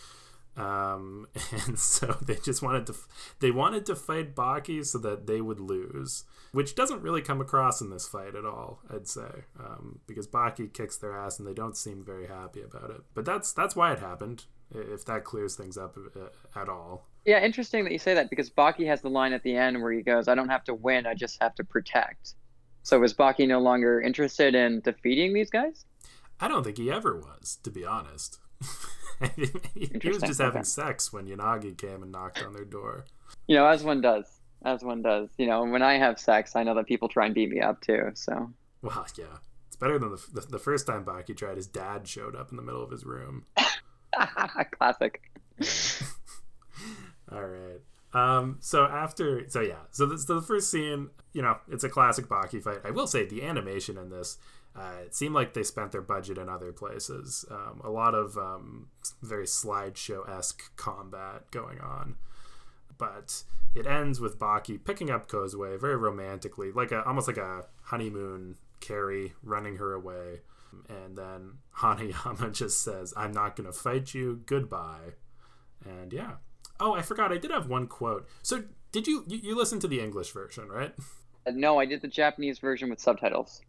Um, 0.57 1.27
and 1.67 1.79
so 1.79 2.17
they 2.21 2.35
just 2.35 2.61
wanted 2.61 2.85
to 2.87 2.95
they 3.39 3.51
wanted 3.51 3.85
to 3.85 3.95
fight 3.95 4.35
Baki 4.35 4.85
so 4.85 4.97
that 4.99 5.27
they 5.27 5.41
would 5.41 5.59
lose, 5.59 6.25
which 6.51 6.75
doesn't 6.75 7.01
really 7.01 7.21
come 7.21 7.39
across 7.39 7.81
in 7.81 7.89
this 7.89 8.07
fight 8.07 8.35
at 8.35 8.45
all. 8.45 8.79
I'd 8.93 9.07
say 9.07 9.45
um, 9.59 9.99
because 10.07 10.27
Baki 10.27 10.73
kicks 10.73 10.97
their 10.97 11.17
ass 11.17 11.39
and 11.39 11.47
they 11.47 11.53
don't 11.53 11.77
seem 11.77 12.03
very 12.03 12.27
happy 12.27 12.61
about 12.61 12.89
it. 12.89 13.01
But 13.13 13.25
that's 13.25 13.53
that's 13.53 13.75
why 13.75 13.93
it 13.93 13.99
happened. 13.99 14.45
If 14.73 15.03
that 15.05 15.25
clears 15.25 15.55
things 15.55 15.77
up 15.77 15.97
uh, 15.97 16.59
at 16.59 16.69
all. 16.69 17.07
Yeah, 17.25 17.43
interesting 17.43 17.83
that 17.83 17.91
you 17.91 17.99
say 17.99 18.13
that 18.13 18.29
because 18.29 18.49
Baki 18.49 18.87
has 18.87 19.01
the 19.01 19.09
line 19.09 19.33
at 19.33 19.43
the 19.43 19.55
end 19.55 19.81
where 19.81 19.91
he 19.91 20.01
goes, 20.01 20.27
"I 20.27 20.35
don't 20.35 20.49
have 20.49 20.63
to 20.65 20.73
win, 20.73 21.05
I 21.05 21.13
just 21.13 21.41
have 21.41 21.55
to 21.55 21.63
protect." 21.63 22.35
So 22.83 22.99
was 22.99 23.13
Baki 23.13 23.47
no 23.47 23.59
longer 23.59 24.01
interested 24.01 24.55
in 24.55 24.81
defeating 24.81 25.33
these 25.33 25.49
guys? 25.49 25.85
I 26.41 26.47
don't 26.47 26.63
think 26.63 26.77
he 26.77 26.91
ever 26.91 27.15
was, 27.15 27.59
to 27.63 27.69
be 27.69 27.85
honest. 27.85 28.39
he 29.35 30.09
was 30.09 30.21
just 30.21 30.41
having 30.41 30.61
okay. 30.61 30.63
sex 30.63 31.13
when 31.13 31.27
Yanagi 31.27 31.77
came 31.77 32.01
and 32.01 32.11
knocked 32.11 32.43
on 32.43 32.53
their 32.53 32.65
door. 32.65 33.05
You 33.47 33.55
know, 33.55 33.67
as 33.67 33.83
one 33.83 34.01
does, 34.01 34.25
as 34.65 34.83
one 34.83 35.03
does. 35.03 35.29
You 35.37 35.45
know, 35.45 35.63
when 35.63 35.83
I 35.83 35.97
have 35.99 36.19
sex, 36.19 36.55
I 36.55 36.63
know 36.63 36.73
that 36.75 36.87
people 36.87 37.07
try 37.07 37.27
and 37.27 37.35
beat 37.35 37.49
me 37.49 37.61
up 37.61 37.81
too. 37.81 38.11
So 38.15 38.51
Well, 38.81 39.05
yeah, 39.17 39.25
it's 39.67 39.75
better 39.75 39.99
than 39.99 40.11
the, 40.11 40.41
the, 40.41 40.47
the 40.47 40.59
first 40.59 40.87
time 40.87 41.05
Baki 41.05 41.37
tried. 41.37 41.57
His 41.57 41.67
dad 41.67 42.07
showed 42.07 42.35
up 42.35 42.49
in 42.49 42.57
the 42.57 42.63
middle 42.63 42.83
of 42.83 42.89
his 42.89 43.05
room. 43.05 43.45
classic. 44.77 45.21
All 47.31 47.45
right. 47.45 47.81
Um, 48.13 48.57
so 48.59 48.83
after, 48.83 49.47
so 49.49 49.61
yeah, 49.61 49.83
so, 49.91 50.05
this, 50.05 50.25
so 50.25 50.35
the 50.35 50.45
first 50.45 50.69
scene, 50.69 51.11
you 51.33 51.41
know, 51.41 51.57
it's 51.69 51.83
a 51.83 51.89
classic 51.89 52.27
Baki 52.27 52.61
fight. 52.61 52.79
I 52.83 52.91
will 52.91 53.07
say 53.07 53.25
the 53.25 53.43
animation 53.43 53.97
in 53.97 54.09
this, 54.09 54.37
uh, 54.75 54.93
it 55.05 55.13
seemed 55.13 55.35
like 55.35 55.53
they 55.53 55.63
spent 55.63 55.91
their 55.91 56.01
budget 56.01 56.37
in 56.37 56.47
other 56.47 56.71
places. 56.71 57.45
Um, 57.51 57.81
a 57.83 57.89
lot 57.89 58.15
of 58.15 58.37
um, 58.37 58.87
very 59.21 59.45
slideshow 59.45 60.27
esque 60.29 60.75
combat 60.77 61.51
going 61.51 61.79
on, 61.79 62.15
but 62.97 63.43
it 63.75 63.85
ends 63.85 64.21
with 64.21 64.39
Baki 64.39 64.83
picking 64.83 65.09
up 65.09 65.27
Kozue 65.29 65.79
very 65.79 65.97
romantically, 65.97 66.71
like 66.71 66.91
a 66.91 67.03
almost 67.03 67.27
like 67.27 67.37
a 67.37 67.65
honeymoon 67.83 68.55
carry, 68.79 69.33
running 69.43 69.75
her 69.75 69.93
away, 69.93 70.39
and 70.87 71.17
then 71.17 71.57
Hanayama 71.77 72.53
just 72.53 72.81
says, 72.81 73.13
"I'm 73.17 73.33
not 73.33 73.57
going 73.57 73.67
to 73.67 73.77
fight 73.77 74.13
you. 74.13 74.41
Goodbye." 74.45 75.15
And 75.85 76.13
yeah. 76.13 76.33
Oh, 76.79 76.93
I 76.95 77.01
forgot. 77.01 77.31
I 77.31 77.37
did 77.37 77.51
have 77.51 77.67
one 77.67 77.87
quote. 77.87 78.27
So 78.41 78.63
did 78.93 79.05
you 79.05 79.25
you, 79.27 79.37
you 79.37 79.55
listen 79.55 79.79
to 79.81 79.87
the 79.89 79.99
English 79.99 80.31
version, 80.31 80.69
right? 80.69 80.93
Uh, 81.45 81.51
no, 81.53 81.77
I 81.77 81.85
did 81.85 82.01
the 82.01 82.07
Japanese 82.07 82.59
version 82.59 82.89
with 82.89 82.99
subtitles. 82.99 83.61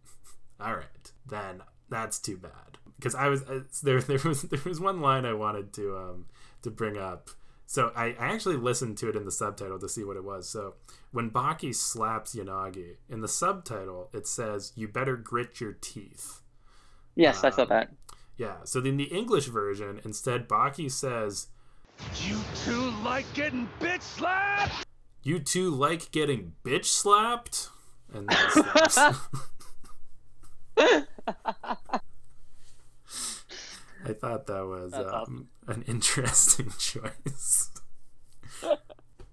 All 0.63 0.75
right, 0.75 1.13
then 1.27 1.63
that's 1.89 2.19
too 2.19 2.37
bad 2.37 2.79
because 2.97 3.15
I 3.15 3.29
was 3.29 3.43
uh, 3.43 3.61
there. 3.83 4.01
There 4.07 4.19
was 4.25 4.43
there 4.43 4.61
was 4.65 4.81
one 4.81 5.01
line 5.01 5.25
I 5.27 5.35
wanted 5.35 5.73
to 5.75 5.97
um 5.97 6.27
to 6.63 6.71
bring 6.71 6.97
up. 6.97 7.31
So 7.67 7.91
I, 7.97 8.09
I 8.21 8.27
actually 8.35 8.57
listened 8.57 8.99
to 8.99 9.09
it 9.09 9.17
in 9.17 9.25
the 9.25 9.31
subtitle 9.31 9.79
to 9.79 9.89
see 9.89 10.05
what 10.05 10.17
it 10.19 10.25
was. 10.25 10.47
So 10.49 10.75
when 11.11 11.31
Baki 11.31 11.75
slaps 11.75 12.35
Yanagi 12.35 12.97
in 13.09 13.23
the 13.23 13.29
subtitle, 13.29 14.11
it 14.13 14.27
says 14.27 14.73
"You 14.77 14.89
better 14.89 15.17
grit 15.17 15.61
your 15.61 15.73
teeth." 15.73 16.41
Yes, 17.15 17.45
I 17.45 17.51
saw 17.51 17.63
Um, 17.63 17.69
that. 17.69 17.93
Yeah. 18.37 18.57
So 18.65 18.81
in 18.81 18.97
the 18.97 19.05
English 19.05 19.47
version, 19.47 20.01
instead 20.05 20.49
Baki 20.49 20.91
says, 20.91 21.49
You 22.23 22.39
two 22.65 22.91
like 23.03 23.27
getting 23.35 23.69
bitch 23.81 24.03
slapped? 24.03 24.87
"You 25.23 25.39
two 25.39 25.71
like 25.71 26.11
getting 26.11 26.53
bitch 26.65 26.87
slapped," 26.87 27.69
and 28.13 28.29
then 28.29 28.51
slaps. 28.51 28.99
I 34.05 34.13
thought 34.15 34.47
that 34.47 34.67
was 34.67 34.93
um, 34.95 35.07
awesome. 35.07 35.49
an 35.69 35.83
interesting 35.87 36.73
choice. 36.79 37.71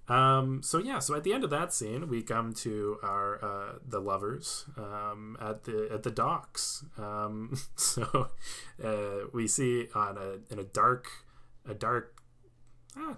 um, 0.08 0.62
so 0.62 0.77
yeah, 0.77 1.00
so 1.00 1.15
at 1.15 1.24
the 1.24 1.34
end 1.34 1.44
of 1.44 1.50
that 1.50 1.74
scene, 1.74 2.08
we 2.08 2.22
come 2.22 2.53
to 2.53 2.98
our 3.01 3.44
uh, 3.44 3.74
the 3.86 4.00
lovers 4.00 4.65
um, 4.77 5.38
at 5.41 5.63
the 5.63 5.89
at 5.91 6.03
the 6.03 6.12
docks. 6.12 6.86
Um, 6.98 7.58
so 7.75 8.29
uh, 8.84 9.27
we 9.34 9.48
see 9.48 9.88
on 9.96 10.18
a 10.18 10.53
in 10.53 10.60
a 10.60 10.63
dark 10.63 11.08
a 11.68 11.74
dark 11.74 12.22
ah, 12.96 13.18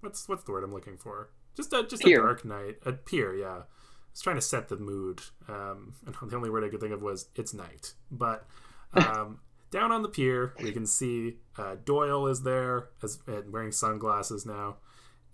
what's 0.00 0.28
what's 0.28 0.44
the 0.44 0.52
word 0.52 0.64
I'm 0.64 0.72
looking 0.72 0.96
for? 0.96 1.30
Just 1.54 1.72
a 1.72 1.84
just 1.86 2.02
Pier. 2.02 2.20
a 2.20 2.22
dark 2.22 2.44
night, 2.44 2.76
a 2.86 2.92
pier. 2.92 3.34
Yeah, 3.34 3.62
was 4.12 4.20
trying 4.20 4.36
to 4.36 4.42
set 4.42 4.68
the 4.68 4.76
mood. 4.76 5.20
Um, 5.48 5.94
and 6.06 6.14
the 6.30 6.36
only 6.36 6.50
word 6.50 6.64
I 6.64 6.68
could 6.68 6.80
think 6.80 6.92
of 6.92 7.02
was 7.02 7.28
it's 7.34 7.54
night, 7.54 7.94
but. 8.10 8.46
Um, 8.94 9.40
down 9.70 9.92
on 9.92 10.00
the 10.02 10.08
pier, 10.08 10.54
we 10.62 10.72
can 10.72 10.86
see 10.86 11.36
uh, 11.58 11.76
Doyle 11.84 12.26
is 12.26 12.42
there, 12.42 12.88
as 13.02 13.18
and 13.26 13.52
wearing 13.52 13.70
sunglasses 13.70 14.46
now, 14.46 14.76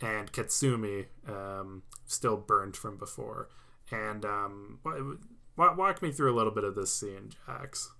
and 0.00 0.32
Katsumi, 0.32 1.06
um, 1.28 1.84
still 2.06 2.36
burnt 2.36 2.76
from 2.76 2.96
before. 2.96 3.48
And 3.92 4.24
um, 4.24 4.80
wa- 4.84 5.14
wa- 5.56 5.74
walk 5.74 6.02
me 6.02 6.10
through 6.10 6.34
a 6.34 6.36
little 6.36 6.50
bit 6.52 6.64
of 6.64 6.74
this 6.74 6.92
scene, 6.92 7.30
Jax. 7.46 7.92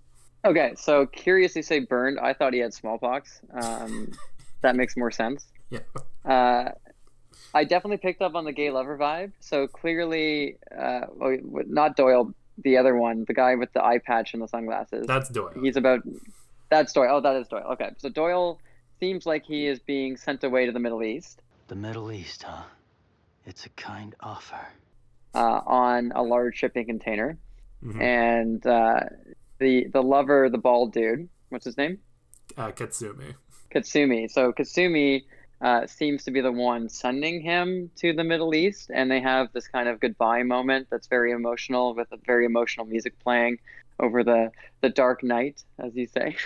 Okay, 0.43 0.73
so 0.75 1.05
curious 1.05 1.55
you 1.55 1.61
say 1.63 1.79
burned. 1.79 2.19
I 2.19 2.33
thought 2.33 2.53
he 2.53 2.59
had 2.59 2.73
smallpox. 2.73 3.39
Um, 3.53 4.11
that 4.61 4.75
makes 4.75 4.97
more 4.97 5.11
sense. 5.11 5.45
Yeah, 5.71 5.79
Uh, 6.25 6.71
I 7.53 7.63
definitely 7.63 7.97
picked 7.97 8.21
up 8.21 8.35
on 8.35 8.43
the 8.45 8.51
gay 8.51 8.69
lover 8.71 8.97
vibe. 8.97 9.31
So 9.39 9.67
clearly, 9.67 10.57
uh, 10.77 11.01
well, 11.15 11.37
not 11.67 11.95
Doyle, 11.95 12.33
the 12.63 12.77
other 12.77 12.95
one, 12.95 13.25
the 13.27 13.33
guy 13.33 13.55
with 13.55 13.71
the 13.73 13.83
eye 13.83 13.99
patch 13.99 14.33
and 14.33 14.41
the 14.43 14.47
sunglasses. 14.47 15.07
that's 15.07 15.29
Doyle. 15.29 15.53
He's 15.61 15.77
about. 15.77 16.01
That's 16.69 16.91
Doyle. 16.93 17.09
Oh, 17.17 17.21
that 17.21 17.35
is 17.35 17.47
Doyle. 17.47 17.63
Okay, 17.73 17.91
so 17.97 18.09
Doyle 18.09 18.59
seems 18.99 19.25
like 19.25 19.45
he 19.45 19.67
is 19.67 19.79
being 19.79 20.17
sent 20.17 20.43
away 20.43 20.65
to 20.65 20.71
the 20.71 20.79
Middle 20.79 21.03
East 21.03 21.41
The 21.67 21.75
Middle 21.75 22.11
East, 22.11 22.43
huh? 22.43 22.63
It's 23.45 23.65
a 23.65 23.69
kind 23.69 24.15
offer. 24.21 24.65
uh, 25.35 25.59
on 25.67 26.11
a 26.15 26.23
large 26.23 26.55
shipping 26.55 26.85
container, 26.85 27.37
Mhm. 27.83 28.01
and 28.01 28.65
uh, 28.65 29.01
the 29.59 29.87
the 29.89 30.01
lover, 30.01 30.49
the 30.49 30.57
bald 30.57 30.93
dude, 30.93 31.27
what's 31.49 31.65
his 31.65 31.77
name? 31.77 31.99
Uh, 32.57 32.71
Katsumi. 32.71 33.35
Katsumi. 33.73 34.31
So 34.31 34.53
Katsumi 34.53 35.23
uh, 35.61 35.87
seems 35.87 36.23
to 36.23 36.31
be 36.31 36.41
the 36.41 36.51
one 36.51 36.89
sending 36.89 37.41
him 37.41 37.89
to 37.95 38.13
the 38.13 38.23
Middle 38.23 38.53
East, 38.53 38.91
and 38.93 39.09
they 39.09 39.21
have 39.21 39.51
this 39.53 39.67
kind 39.67 39.87
of 39.87 39.99
goodbye 39.99 40.43
moment 40.43 40.87
that's 40.89 41.07
very 41.07 41.31
emotional, 41.31 41.93
with 41.95 42.11
a 42.11 42.17
very 42.25 42.45
emotional 42.45 42.85
music 42.85 43.17
playing 43.19 43.57
over 43.99 44.23
the 44.23 44.51
the 44.81 44.89
dark 44.89 45.23
night, 45.23 45.63
as 45.79 45.95
you 45.95 46.07
say. 46.07 46.35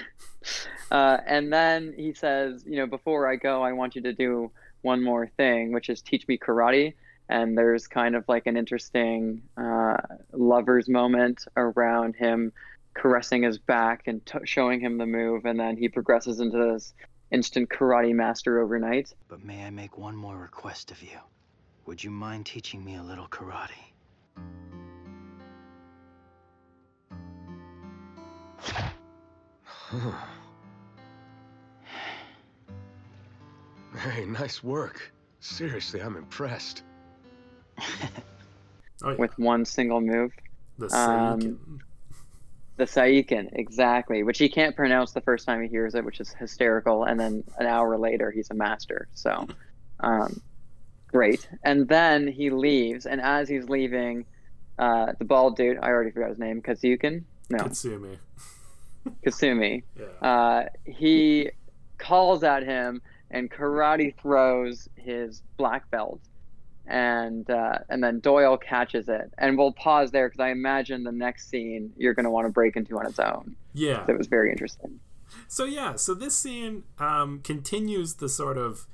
Uh, 0.91 1.19
and 1.27 1.53
then 1.53 1.93
he 1.95 2.11
says, 2.11 2.63
you 2.65 2.77
know, 2.77 2.87
before 2.87 3.29
I 3.29 3.35
go, 3.35 3.61
I 3.61 3.73
want 3.73 3.95
you 3.95 4.01
to 4.01 4.11
do 4.11 4.49
one 4.81 5.03
more 5.03 5.27
thing, 5.37 5.71
which 5.71 5.87
is 5.87 6.01
teach 6.01 6.27
me 6.27 6.35
karate. 6.35 6.95
And 7.27 7.55
there's 7.55 7.85
kind 7.85 8.15
of 8.15 8.23
like 8.27 8.47
an 8.47 8.57
interesting 8.57 9.43
uh, 9.55 9.97
lovers 10.33 10.89
moment 10.89 11.45
around 11.55 12.15
him 12.15 12.51
caressing 12.95 13.43
his 13.43 13.57
back 13.57 14.07
and 14.07 14.25
t- 14.25 14.39
showing 14.45 14.79
him 14.79 14.97
the 14.97 15.05
move, 15.05 15.45
and 15.45 15.59
then 15.59 15.77
he 15.77 15.87
progresses 15.89 16.39
into 16.39 16.57
this 16.57 16.93
instant 17.31 17.69
karate 17.69 18.13
master 18.13 18.59
overnight. 18.59 19.13
But 19.27 19.43
may 19.43 19.65
I 19.65 19.69
make 19.69 19.97
one 19.97 20.15
more 20.15 20.37
request 20.37 20.91
of 20.91 21.01
you? 21.01 21.17
Would 21.85 22.03
you 22.03 22.11
mind 22.11 22.45
teaching 22.45 22.83
me 22.83 22.95
a 22.95 23.03
little 23.03 23.27
karate? 23.27 23.69
Hey, 33.97 34.23
nice 34.23 34.63
work. 34.63 35.11
Seriously, 35.41 36.01
I'm 36.01 36.15
impressed. 36.15 36.83
Oh, 39.01 39.11
yeah. 39.11 39.15
with 39.15 39.37
one 39.39 39.63
single 39.65 40.01
move. 40.01 40.31
the 40.77 40.85
um, 40.95 41.39
Seiken. 41.39 41.79
The 42.79 42.85
Saiken, 42.85 43.49
exactly, 43.51 44.23
which 44.23 44.37
he 44.37 44.47
can't 44.47 44.73
pronounce 44.73 45.11
the 45.11 45.19
first 45.19 45.45
time 45.45 45.61
he 45.61 45.67
hears 45.67 45.95
it, 45.95 46.05
which 46.05 46.21
is 46.21 46.33
hysterical. 46.33 47.03
And 47.03 47.19
then 47.19 47.43
an 47.57 47.65
hour 47.65 47.97
later, 47.97 48.31
he's 48.31 48.49
a 48.51 48.53
master. 48.53 49.09
So, 49.13 49.49
um, 49.99 50.41
great. 51.07 51.49
And 51.65 51.89
then 51.89 52.25
he 52.25 52.49
leaves, 52.49 53.05
and 53.05 53.19
as 53.19 53.49
he's 53.49 53.67
leaving, 53.67 54.23
uh, 54.77 55.11
the 55.19 55.25
bald 55.25 55.57
dude, 55.57 55.77
I 55.77 55.89
already 55.89 56.11
forgot 56.11 56.29
his 56.29 56.39
name, 56.39 56.61
Kazuken? 56.61 57.25
No, 57.49 57.57
Katsumi. 57.57 58.17
Kasumi. 59.25 59.83
Yeah. 59.99 60.27
Uh, 60.29 60.69
he 60.85 61.49
calls 61.97 62.43
at 62.43 62.63
him 62.63 63.01
and 63.29 63.51
karate 63.51 64.15
throws 64.21 64.87
his 64.95 65.41
black 65.57 65.91
belt. 65.91 66.21
And 66.89 67.47
uh, 67.51 67.77
and 67.87 68.03
then 68.03 68.19
Doyle 68.19 68.57
catches 68.57 69.09
it, 69.09 69.31
and 69.37 69.59
we'll 69.59 69.73
pause 69.73 70.09
there 70.09 70.27
because 70.27 70.39
I 70.39 70.49
imagine 70.49 71.03
the 71.03 71.11
next 71.11 71.47
scene 71.47 71.93
you're 71.97 72.15
going 72.15 72.23
to 72.23 72.31
want 72.31 72.47
to 72.47 72.51
break 72.51 72.75
into 72.75 72.97
on 72.97 73.05
its 73.05 73.19
own. 73.19 73.55
yeah. 73.73 74.05
It 74.07 74.17
was 74.17 74.25
very 74.25 74.51
interesting. 74.51 74.99
So 75.47 75.65
yeah, 75.65 75.95
so 75.95 76.15
this 76.15 76.35
scene 76.35 76.83
um, 76.97 77.41
continues 77.43 78.15
the 78.15 78.27
sort 78.27 78.57
of. 78.57 78.87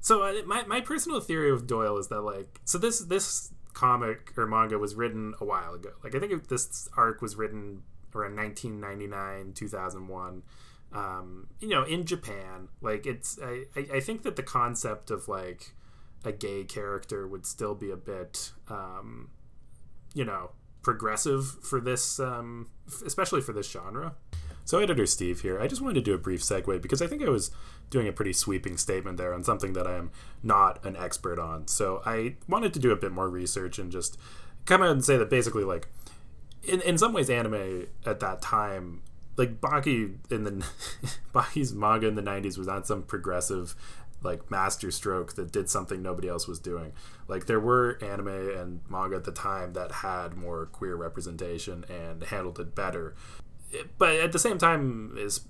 So 0.00 0.22
uh, 0.22 0.42
my 0.46 0.62
my 0.64 0.80
personal 0.80 1.20
theory 1.20 1.50
of 1.50 1.66
Doyle 1.66 1.98
is 1.98 2.08
that 2.08 2.22
like 2.22 2.60
so 2.64 2.78
this 2.78 3.00
this 3.00 3.52
comic 3.74 4.32
or 4.36 4.46
manga 4.46 4.78
was 4.78 4.94
written 4.94 5.34
a 5.38 5.44
while 5.44 5.74
ago. 5.74 5.90
Like 6.02 6.14
I 6.14 6.18
think 6.18 6.48
this 6.48 6.88
arc 6.96 7.20
was 7.20 7.36
written 7.36 7.82
around 8.14 8.36
1999 8.36 9.52
2001. 9.52 10.42
Um, 10.94 11.48
you 11.60 11.68
know, 11.68 11.84
in 11.84 12.04
Japan, 12.04 12.68
like 12.80 13.06
it's 13.06 13.38
I, 13.42 13.64
I 13.76 13.96
I 13.96 14.00
think 14.00 14.22
that 14.22 14.36
the 14.36 14.42
concept 14.42 15.10
of 15.10 15.28
like 15.28 15.74
a 16.24 16.32
gay 16.32 16.64
character 16.64 17.26
would 17.26 17.46
still 17.46 17.74
be 17.74 17.90
a 17.90 17.96
bit 17.96 18.52
um, 18.68 19.30
you 20.14 20.24
know 20.24 20.50
progressive 20.82 21.46
for 21.62 21.80
this 21.80 22.18
um, 22.18 22.68
especially 23.04 23.40
for 23.40 23.52
this 23.52 23.70
genre 23.70 24.14
so, 24.64 24.78
Editor 24.78 25.06
Steve 25.06 25.40
here. 25.40 25.60
I 25.60 25.66
just 25.66 25.82
wanted 25.82 25.94
to 25.94 26.00
do 26.02 26.14
a 26.14 26.18
brief 26.18 26.40
segue 26.40 26.80
because 26.80 27.02
I 27.02 27.06
think 27.06 27.22
I 27.22 27.28
was 27.28 27.50
doing 27.90 28.06
a 28.06 28.12
pretty 28.12 28.32
sweeping 28.32 28.76
statement 28.76 29.18
there 29.18 29.34
on 29.34 29.42
something 29.44 29.72
that 29.72 29.86
I 29.86 29.96
am 29.96 30.10
not 30.42 30.84
an 30.84 30.96
expert 30.96 31.38
on. 31.38 31.66
So, 31.66 32.00
I 32.06 32.36
wanted 32.48 32.72
to 32.74 32.80
do 32.80 32.92
a 32.92 32.96
bit 32.96 33.12
more 33.12 33.28
research 33.28 33.78
and 33.78 33.90
just 33.90 34.18
come 34.64 34.82
out 34.82 34.92
and 34.92 35.04
say 35.04 35.16
that 35.16 35.30
basically, 35.30 35.64
like, 35.64 35.88
in, 36.62 36.80
in 36.82 36.96
some 36.96 37.12
ways, 37.12 37.28
anime 37.28 37.88
at 38.06 38.20
that 38.20 38.40
time, 38.40 39.02
like, 39.36 39.60
Baki 39.60 40.14
in 40.30 40.44
the 40.44 40.50
Baki's 41.34 41.74
manga 41.74 42.06
in 42.06 42.14
the 42.14 42.22
90s 42.22 42.56
was 42.56 42.68
not 42.68 42.86
some 42.86 43.02
progressive 43.02 43.74
like 44.22 44.50
masterstroke 44.50 45.34
that 45.34 45.52
did 45.52 45.68
something 45.68 46.02
nobody 46.02 46.28
else 46.28 46.46
was 46.46 46.58
doing. 46.58 46.92
Like 47.28 47.46
there 47.46 47.60
were 47.60 47.98
anime 48.02 48.28
and 48.28 48.80
manga 48.88 49.16
at 49.16 49.24
the 49.24 49.32
time 49.32 49.72
that 49.74 49.92
had 49.92 50.36
more 50.36 50.66
queer 50.66 50.96
representation 50.96 51.84
and 51.88 52.24
handled 52.24 52.58
it 52.60 52.74
better 52.74 53.14
but 53.98 54.16
at 54.16 54.32
the 54.32 54.38
same 54.38 54.58
time 54.58 55.14
is 55.16 55.40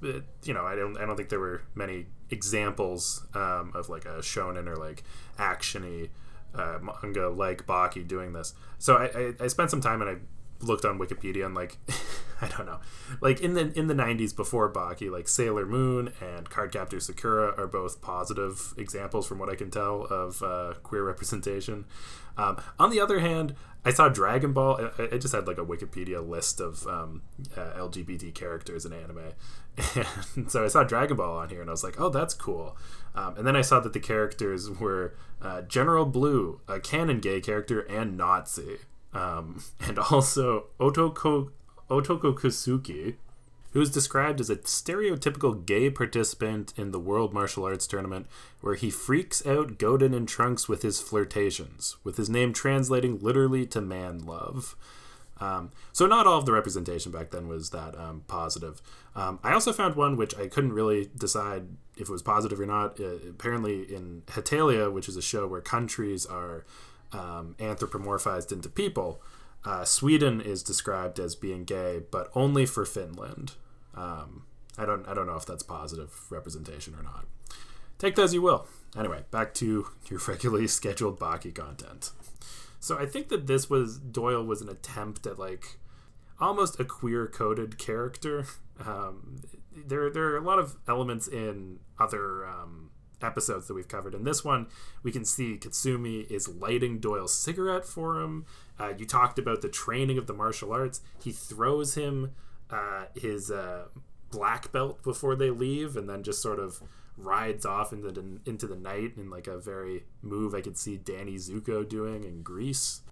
you 0.45 0.55
know 0.55 0.65
I 0.65 0.77
don't 0.77 0.97
I 0.97 1.05
don't 1.07 1.17
think 1.17 1.29
there 1.29 1.41
were 1.41 1.63
many 1.75 2.07
examples 2.31 3.27
um, 3.35 3.73
of 3.75 3.89
like 3.89 4.05
a 4.05 4.19
shonen 4.19 4.67
or 4.69 4.77
like 4.77 5.03
actiony 5.39 6.11
uh, 6.55 6.79
manga 6.81 7.29
like 7.29 7.67
Baki 7.67 8.07
doing 8.07 8.33
this. 8.33 8.55
So 8.79 8.97
I, 8.97 9.05
I, 9.05 9.45
I 9.45 9.47
spent 9.49 9.71
some 9.71 9.81
time 9.81 10.03
and 10.03 10.11
I 10.11 10.17
looked 10.63 10.85
on 10.85 10.99
Wikipedia 10.99 11.47
and 11.47 11.55
like 11.55 11.79
I 12.43 12.49
don't 12.49 12.67
know, 12.67 12.81
like 13.21 13.41
in 13.41 13.55
the 13.55 13.73
in 13.79 13.87
the 13.87 13.95
'90s 13.95 14.35
before 14.35 14.73
Baki, 14.73 15.11
like 15.11 15.29
Sailor 15.29 15.65
Moon 15.65 16.13
and 16.21 16.51
Cardcaptor 16.51 17.01
Sakura 17.01 17.55
are 17.57 17.69
both 17.69 18.01
positive 18.01 18.75
examples, 18.77 19.29
from 19.29 19.39
what 19.39 19.49
I 19.49 19.55
can 19.55 19.71
tell, 19.71 20.03
of 20.11 20.43
uh, 20.43 20.75
queer 20.83 21.05
representation. 21.13 21.85
Um, 22.37 22.61
on 22.81 22.91
the 22.91 22.99
other 22.99 23.21
hand, 23.21 23.55
I 23.85 23.93
saw 23.93 24.09
Dragon 24.09 24.53
Ball. 24.53 24.91
I, 24.99 25.19
just 25.19 25.35
had 25.35 25.47
like 25.47 25.59
a 25.59 25.65
Wikipedia 25.65 26.27
list 26.27 26.61
of 26.61 26.85
um, 26.89 27.23
uh, 27.57 27.75
LGBT 27.75 28.35
characters 28.35 28.85
in 28.85 28.93
anime, 28.93 29.35
and 30.35 30.51
so 30.51 30.65
I 30.65 30.69
saw 30.69 30.83
Dragon 30.83 31.17
Ball 31.17 31.39
on 31.39 31.49
here, 31.49 31.61
and 31.61 31.71
I 31.71 31.73
was 31.73 31.85
like, 31.85 32.01
"Oh, 32.01 32.09
that's 32.09 32.35
cool." 32.35 32.77
Um, 33.15 33.37
and 33.37 33.47
then 33.47 33.55
I 33.55 33.63
saw 33.63 33.79
that 33.79 33.93
the 33.93 34.01
characters 34.01 34.69
were 34.69 35.15
uh, 35.41 35.63
General 35.63 36.07
Blue, 36.07 36.61
a 36.67 36.81
canon 36.81 37.21
gay 37.21 37.41
character, 37.41 37.81
and 37.81 38.17
Nazi, 38.17 38.79
um, 39.13 39.63
and 39.81 39.99
also 39.99 40.67
Otoko 40.81 41.51
Otoko 41.91 42.35
Kusuki, 42.35 43.17
who 43.73 43.81
is 43.81 43.91
described 43.91 44.41
as 44.41 44.51
a 44.51 44.57
stereotypical 44.57 45.65
gay 45.65 45.91
participant 45.91 46.73
in 46.77 46.91
the 46.91 46.99
World 46.99 47.33
Martial 47.35 47.65
Arts 47.65 47.87
Tournament, 47.87 48.27
where 48.61 48.75
he 48.75 48.91
freaks 48.91 49.47
out 49.47 49.79
Goten 49.79 50.15
and 50.15 50.29
Trunks 50.29 50.69
with 50.69 50.83
his 50.83 51.01
flirtations, 51.01 51.97
with 52.05 52.17
his 52.17 52.31
name 52.31 52.53
translating 52.53 53.19
literally 53.19 53.67
to 53.67 53.81
man 53.81 54.25
love. 54.25 54.77
Um, 55.41 55.71
so 55.93 56.07
not 56.07 56.27
all 56.27 56.39
of 56.39 56.47
the 56.47 56.53
representation 56.53 57.11
back 57.11 57.31
then 57.31 57.49
was 57.49 57.71
that 57.71 57.99
um, 57.99 58.23
positive. 58.29 58.81
Um, 59.17 59.41
I 59.43 59.53
also 59.53 59.73
found 59.73 59.97
one 59.97 60.17
which 60.17 60.37
I 60.37 60.47
couldn't 60.47 60.73
really 60.73 61.11
decide 61.17 61.65
if 61.97 62.03
it 62.03 62.13
was 62.13 62.23
positive 62.23 62.61
or 62.61 62.67
not. 62.67 63.01
Uh, 63.01 63.17
apparently, 63.29 63.83
in 63.83 64.23
Hetalia, 64.29 64.91
which 64.91 65.09
is 65.09 65.17
a 65.17 65.23
show 65.23 65.47
where 65.47 65.61
countries 65.61 66.25
are 66.25 66.65
um, 67.13 67.55
anthropomorphized 67.59 68.53
into 68.53 68.69
people, 68.69 69.23
uh, 69.65 69.85
Sweden 69.85 70.41
is 70.41 70.63
described 70.63 71.19
as 71.19 71.35
being 71.35 71.65
gay, 71.65 72.03
but 72.11 72.31
only 72.35 72.67
for 72.67 72.85
Finland. 72.85 73.53
Um, 73.95 74.45
I 74.79 74.87
don't 74.87 75.07
I 75.07 75.15
don't 75.15 75.27
know 75.27 75.37
if 75.37 75.47
that's 75.47 75.63
positive 75.63 76.31
representation 76.31 76.95
or 76.95 77.03
not. 77.03 77.27
Take 77.99 78.17
that 78.17 78.23
as 78.23 78.35
you 78.35 78.43
will. 78.43 78.67
Anyway, 78.97 79.25
back 79.31 79.55
to 79.55 79.89
your 80.09 80.21
regularly 80.29 80.67
scheduled 80.67 81.19
Baki 81.19 81.55
content. 81.55 82.11
So 82.81 82.99
I 82.99 83.07
think 83.07 83.29
that 83.29 83.47
this 83.47 83.71
was 83.71 83.99
Doyle 83.99 84.45
was 84.45 84.61
an 84.61 84.69
attempt 84.69 85.27
at 85.27 85.39
like 85.39 85.79
almost 86.41 86.81
a 86.81 86.85
queer 86.85 87.27
coded 87.27 87.79
character. 87.79 88.47
Um, 88.85 89.43
there 89.75 90.11
there 90.11 90.25
are 90.25 90.37
a 90.37 90.43
lot 90.43 90.59
of 90.59 90.77
elements 90.89 91.29
in 91.29 91.79
other 91.99 92.47
um, 92.47 92.91
episodes 93.23 93.69
that 93.69 93.75
we've 93.75 93.89
covered. 93.89 94.15
In 94.15 94.25
this 94.25 94.45
one, 94.45 94.67
we 95.03 95.13
can 95.13 95.25
see 95.25 95.57
Katsumi 95.57 96.31
is 96.31 96.49
lighting 96.49 96.99
Doyle's 96.99 97.35
cigarette 97.35 97.85
for 97.85 98.21
him. 98.21 98.47
Uh, 98.79 98.93
you 98.97 99.05
talked 99.05 99.39
about 99.39 99.63
the 99.63 99.69
training 99.69 100.19
of 100.19 100.27
the 100.27 100.33
martial 100.33 100.73
arts. 100.73 101.01
He 101.23 101.33
throws 101.33 101.95
him 101.95 102.33
uh, 102.71 103.07
his 103.15 103.51
uh, 103.51 103.85
black 104.31 104.73
belt 104.73 105.03
before 105.03 105.37
they 105.37 105.51
leave, 105.51 105.97
and 105.97 106.09
then 106.09 106.23
just 106.23 106.43
sort 106.43 106.59
of 106.59 106.83
rides 107.17 107.67
off 107.67 107.93
into 107.93 108.11
the, 108.11 108.41
into 108.47 108.67
the 108.67 108.77
night 108.77 109.13
in 109.17 109.31
like 109.31 109.47
a 109.47 109.59
very 109.59 110.05
move 110.23 110.55
I 110.55 110.61
could 110.63 110.79
see 110.79 110.97
Danny 110.97 111.35
Zuko 111.35 111.87
doing 111.89 112.25
in 112.25 112.43
Grease. 112.43 113.03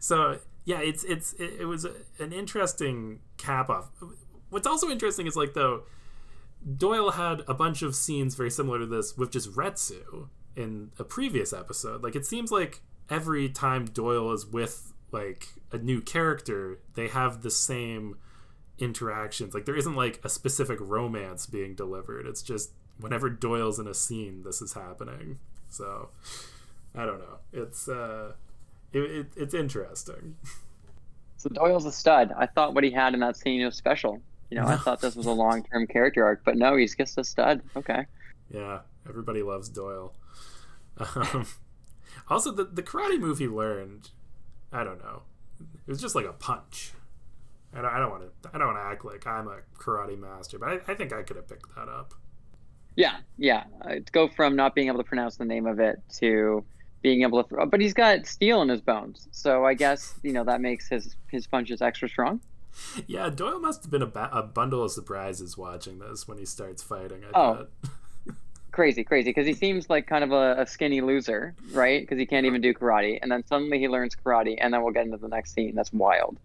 So 0.00 0.38
yeah, 0.64 0.80
it's 0.80 1.04
it's 1.04 1.32
it, 1.34 1.60
it 1.60 1.64
was 1.64 1.86
an 2.18 2.32
interesting 2.32 3.20
cap 3.36 3.70
off. 3.70 3.90
What's 4.50 4.66
also 4.66 4.88
interesting 4.90 5.26
is 5.26 5.36
like 5.36 5.54
though 5.54 5.82
Doyle 6.76 7.12
had 7.12 7.42
a 7.46 7.54
bunch 7.54 7.82
of 7.82 7.94
scenes 7.94 8.34
very 8.34 8.50
similar 8.50 8.78
to 8.78 8.86
this 8.86 9.16
with 9.16 9.30
just 9.30 9.52
Retsu 9.52 10.28
in 10.56 10.90
a 10.98 11.04
previous 11.04 11.52
episode. 11.52 12.02
Like 12.02 12.16
it 12.16 12.26
seems 12.26 12.50
like 12.50 12.82
every 13.08 13.48
time 13.48 13.86
Doyle 13.86 14.32
is 14.32 14.46
with 14.46 14.92
like 15.12 15.48
a 15.72 15.78
new 15.78 16.00
character, 16.00 16.80
they 16.94 17.08
have 17.08 17.42
the 17.42 17.50
same 17.50 18.18
interactions. 18.78 19.54
Like 19.54 19.66
there 19.66 19.76
isn't 19.76 19.96
like 19.96 20.20
a 20.24 20.28
specific 20.28 20.78
romance 20.80 21.46
being 21.46 21.74
delivered. 21.74 22.26
It's 22.26 22.42
just 22.42 22.72
whenever 22.98 23.30
Doyle's 23.30 23.78
in 23.78 23.86
a 23.86 23.94
scene, 23.94 24.42
this 24.44 24.60
is 24.60 24.72
happening. 24.72 25.38
So 25.68 26.10
I 26.94 27.06
don't 27.06 27.18
know. 27.18 27.38
It's 27.52 27.88
uh, 27.88 28.32
it, 28.92 28.98
it 28.98 29.26
it's 29.36 29.54
interesting. 29.54 30.36
So 31.36 31.48
Doyle's 31.50 31.84
a 31.84 31.92
stud. 31.92 32.32
I 32.36 32.46
thought 32.46 32.74
what 32.74 32.82
he 32.82 32.90
had 32.90 33.14
in 33.14 33.20
that 33.20 33.36
scene 33.36 33.64
was 33.64 33.76
special. 33.76 34.20
You 34.50 34.58
know, 34.58 34.66
I 34.66 34.76
thought 34.76 35.00
this 35.00 35.14
was 35.14 35.26
a 35.26 35.32
long 35.32 35.62
term 35.64 35.86
character 35.86 36.24
arc, 36.24 36.42
but 36.44 36.56
no, 36.56 36.76
he's 36.76 36.96
just 36.96 37.18
a 37.18 37.24
stud. 37.24 37.62
Okay. 37.76 38.06
Yeah, 38.52 38.80
everybody 39.08 39.42
loves 39.42 39.68
Doyle. 39.68 40.14
Um, 41.14 41.46
also, 42.28 42.50
the 42.50 42.64
the 42.64 42.82
karate 42.82 43.20
move 43.20 43.38
he 43.38 43.46
learned, 43.46 44.10
I 44.72 44.82
don't 44.82 44.98
know, 44.98 45.22
it 45.60 45.90
was 45.90 46.00
just 46.00 46.14
like 46.14 46.26
a 46.26 46.32
punch. 46.32 46.92
I 47.72 47.82
don't, 47.82 47.90
I 47.90 47.98
don't 47.98 48.10
want 48.10 48.24
to. 48.24 48.50
I 48.52 48.58
don't 48.58 48.68
want 48.68 48.78
to 48.78 48.82
act 48.82 49.04
like 49.04 49.26
I'm 49.26 49.48
a 49.48 49.58
karate 49.78 50.18
master, 50.18 50.58
but 50.58 50.68
I, 50.68 50.92
I 50.92 50.94
think 50.94 51.12
I 51.12 51.22
could 51.22 51.36
have 51.36 51.48
picked 51.48 51.74
that 51.76 51.88
up. 51.88 52.14
Yeah, 52.96 53.18
yeah. 53.36 53.64
Uh, 53.82 53.94
to 53.94 54.12
go 54.12 54.28
from 54.28 54.56
not 54.56 54.74
being 54.74 54.88
able 54.88 54.98
to 54.98 55.04
pronounce 55.04 55.36
the 55.36 55.44
name 55.44 55.66
of 55.66 55.78
it 55.78 56.02
to 56.18 56.64
being 57.02 57.22
able 57.22 57.42
to, 57.42 57.48
throw, 57.48 57.66
but 57.66 57.80
he's 57.80 57.94
got 57.94 58.26
steel 58.26 58.62
in 58.62 58.68
his 58.68 58.80
bones, 58.80 59.28
so 59.30 59.64
I 59.64 59.74
guess 59.74 60.14
you 60.22 60.32
know 60.32 60.44
that 60.44 60.60
makes 60.60 60.88
his 60.88 61.14
his 61.30 61.46
punches 61.46 61.80
extra 61.80 62.08
strong. 62.08 62.40
Yeah, 63.06 63.28
Doyle 63.30 63.58
must 63.60 63.82
have 63.82 63.90
been 63.90 64.02
a, 64.02 64.06
ba- 64.06 64.30
a 64.32 64.42
bundle 64.42 64.82
of 64.84 64.90
surprises 64.92 65.56
watching 65.56 65.98
this 65.98 66.26
when 66.28 66.38
he 66.38 66.44
starts 66.44 66.82
fighting. 66.82 67.22
I 67.24 67.38
Oh. 67.38 67.66
Crazy, 68.70 69.02
crazy, 69.02 69.30
because 69.30 69.46
he 69.46 69.54
seems 69.54 69.90
like 69.90 70.06
kind 70.06 70.22
of 70.22 70.30
a, 70.30 70.60
a 70.60 70.66
skinny 70.66 71.00
loser, 71.00 71.54
right? 71.72 72.00
Because 72.00 72.16
he 72.18 72.26
can't 72.26 72.46
even 72.46 72.60
do 72.60 72.72
karate, 72.72 73.18
and 73.20 73.32
then 73.32 73.44
suddenly 73.44 73.78
he 73.80 73.88
learns 73.88 74.14
karate, 74.14 74.56
and 74.60 74.72
then 74.72 74.84
we'll 74.84 74.92
get 74.92 75.04
into 75.06 75.16
the 75.16 75.26
next 75.26 75.52
scene. 75.54 75.74
That's 75.74 75.92
wild. 75.92 76.36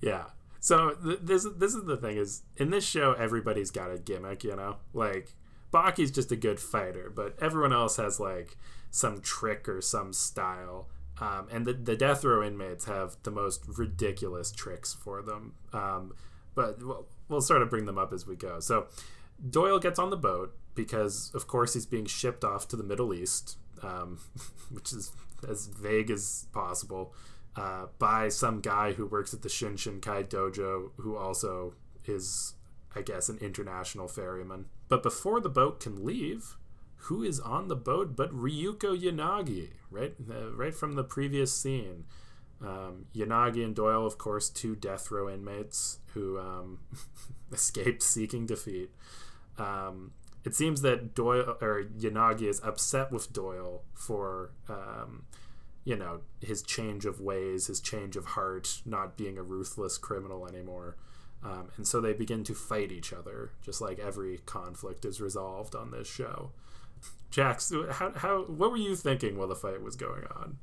Yeah. 0.00 0.24
So 0.60 0.90
th- 1.02 1.18
this 1.22 1.46
this 1.56 1.74
is 1.74 1.84
the 1.86 1.96
thing 1.96 2.16
is 2.16 2.42
in 2.58 2.70
this 2.70 2.86
show 2.86 3.14
everybody's 3.14 3.72
got 3.72 3.90
a 3.90 3.98
gimmick, 3.98 4.44
you 4.44 4.54
know. 4.54 4.76
Like 4.94 5.34
Baki's 5.72 6.12
just 6.12 6.30
a 6.30 6.36
good 6.36 6.60
fighter, 6.60 7.10
but 7.12 7.34
everyone 7.40 7.72
else 7.72 7.96
has 7.96 8.20
like 8.20 8.56
some 8.92 9.20
trick 9.20 9.68
or 9.68 9.80
some 9.80 10.12
style. 10.12 10.86
Um, 11.20 11.48
and 11.50 11.66
the, 11.66 11.74
the 11.74 11.96
death 11.96 12.24
row 12.24 12.42
inmates 12.42 12.86
have 12.86 13.16
the 13.22 13.30
most 13.30 13.64
ridiculous 13.76 14.50
tricks 14.50 14.94
for 14.94 15.20
them. 15.22 15.54
Um, 15.72 16.14
but 16.54 16.82
we'll, 16.82 17.06
we'll 17.28 17.40
sort 17.42 17.62
of 17.62 17.70
bring 17.70 17.84
them 17.84 17.98
up 17.98 18.12
as 18.12 18.26
we 18.26 18.36
go. 18.36 18.58
So 18.60 18.86
Doyle 19.48 19.78
gets 19.78 19.98
on 19.98 20.10
the 20.10 20.16
boat 20.16 20.56
because, 20.74 21.30
of 21.34 21.46
course, 21.46 21.74
he's 21.74 21.86
being 21.86 22.06
shipped 22.06 22.44
off 22.44 22.68
to 22.68 22.76
the 22.76 22.82
Middle 22.82 23.12
East, 23.12 23.58
um, 23.82 24.18
which 24.70 24.92
is 24.92 25.12
as 25.48 25.66
vague 25.66 26.10
as 26.10 26.46
possible, 26.52 27.14
uh, 27.56 27.86
by 27.98 28.28
some 28.28 28.60
guy 28.60 28.92
who 28.92 29.06
works 29.06 29.34
at 29.34 29.42
the 29.42 29.48
Shinshin 29.48 30.00
Kai 30.00 30.22
dojo, 30.22 30.90
who 30.96 31.16
also 31.16 31.74
is, 32.06 32.54
I 32.94 33.02
guess, 33.02 33.28
an 33.28 33.38
international 33.38 34.08
ferryman. 34.08 34.66
But 34.88 35.02
before 35.02 35.40
the 35.40 35.48
boat 35.48 35.80
can 35.80 36.04
leave, 36.04 36.56
who 37.04 37.22
is 37.22 37.40
on 37.40 37.68
the 37.68 37.76
boat 37.76 38.14
but 38.16 38.32
Ryuko 38.32 38.98
Yanagi, 38.98 39.70
right? 39.90 40.14
Uh, 40.30 40.52
right 40.52 40.74
from 40.74 40.92
the 40.92 41.04
previous 41.04 41.52
scene. 41.52 42.04
Um, 42.62 43.06
Yanagi 43.14 43.64
and 43.64 43.74
Doyle, 43.74 44.04
of 44.04 44.18
course, 44.18 44.50
two 44.50 44.76
death 44.76 45.10
row 45.10 45.30
inmates 45.32 45.98
who 46.12 46.38
um, 46.38 46.78
escaped 47.52 48.02
seeking 48.02 48.46
defeat. 48.46 48.90
Um, 49.58 50.12
it 50.44 50.54
seems 50.54 50.82
that 50.82 51.14
Doyle 51.14 51.56
or 51.60 51.84
Yanagi 51.84 52.48
is 52.48 52.60
upset 52.62 53.12
with 53.12 53.32
Doyle 53.32 53.82
for, 53.94 54.50
um, 54.68 55.24
you 55.84 55.96
know, 55.96 56.20
his 56.40 56.62
change 56.62 57.06
of 57.06 57.20
ways, 57.20 57.66
his 57.66 57.80
change 57.80 58.16
of 58.16 58.24
heart, 58.26 58.82
not 58.84 59.16
being 59.16 59.38
a 59.38 59.42
ruthless 59.42 59.98
criminal 59.98 60.46
anymore. 60.46 60.96
Um, 61.42 61.70
and 61.76 61.86
so 61.86 62.00
they 62.00 62.12
begin 62.12 62.44
to 62.44 62.54
fight 62.54 62.92
each 62.92 63.12
other, 63.12 63.52
just 63.62 63.80
like 63.80 63.98
every 63.98 64.38
conflict 64.44 65.04
is 65.06 65.20
resolved 65.20 65.74
on 65.74 65.90
this 65.90 66.08
show. 66.08 66.52
Jax, 67.30 67.72
how, 67.92 68.12
how 68.16 68.42
what 68.42 68.70
were 68.72 68.76
you 68.76 68.96
thinking 68.96 69.38
while 69.38 69.48
the 69.48 69.54
fight 69.54 69.80
was 69.82 69.94
going 69.96 70.24
on? 70.34 70.58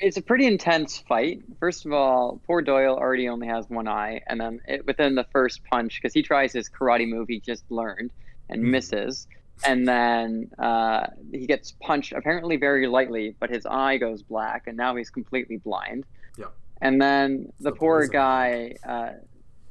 It's 0.00 0.16
a 0.16 0.22
pretty 0.22 0.46
intense 0.46 0.98
fight. 0.98 1.42
First 1.60 1.86
of 1.86 1.92
all, 1.92 2.40
poor 2.46 2.62
Doyle 2.62 2.96
already 2.96 3.28
only 3.28 3.46
has 3.46 3.68
one 3.70 3.88
eye, 3.88 4.20
and 4.26 4.40
then 4.40 4.60
it, 4.66 4.86
within 4.86 5.14
the 5.14 5.24
first 5.32 5.62
punch, 5.64 6.00
because 6.00 6.12
he 6.12 6.22
tries 6.22 6.52
his 6.52 6.68
karate 6.68 7.08
move 7.08 7.28
he 7.28 7.40
just 7.40 7.64
learned 7.70 8.10
and 8.48 8.62
Mhm. 8.62 8.70
misses, 8.70 9.26
and 9.64 9.86
then 9.86 10.50
uh, 10.58 11.06
he 11.32 11.46
gets 11.46 11.72
punched 11.80 12.12
apparently 12.12 12.56
very 12.56 12.86
lightly, 12.86 13.34
but 13.38 13.50
his 13.50 13.64
eye 13.66 13.96
goes 13.98 14.22
black, 14.22 14.66
and 14.66 14.76
now 14.76 14.94
he's 14.96 15.10
completely 15.10 15.56
blind. 15.58 16.04
Yep. 16.36 16.52
And 16.80 17.00
then 17.00 17.52
the 17.60 17.70
The 17.70 17.76
poor 17.76 18.06
guy, 18.08 18.74
uh, 18.86 19.10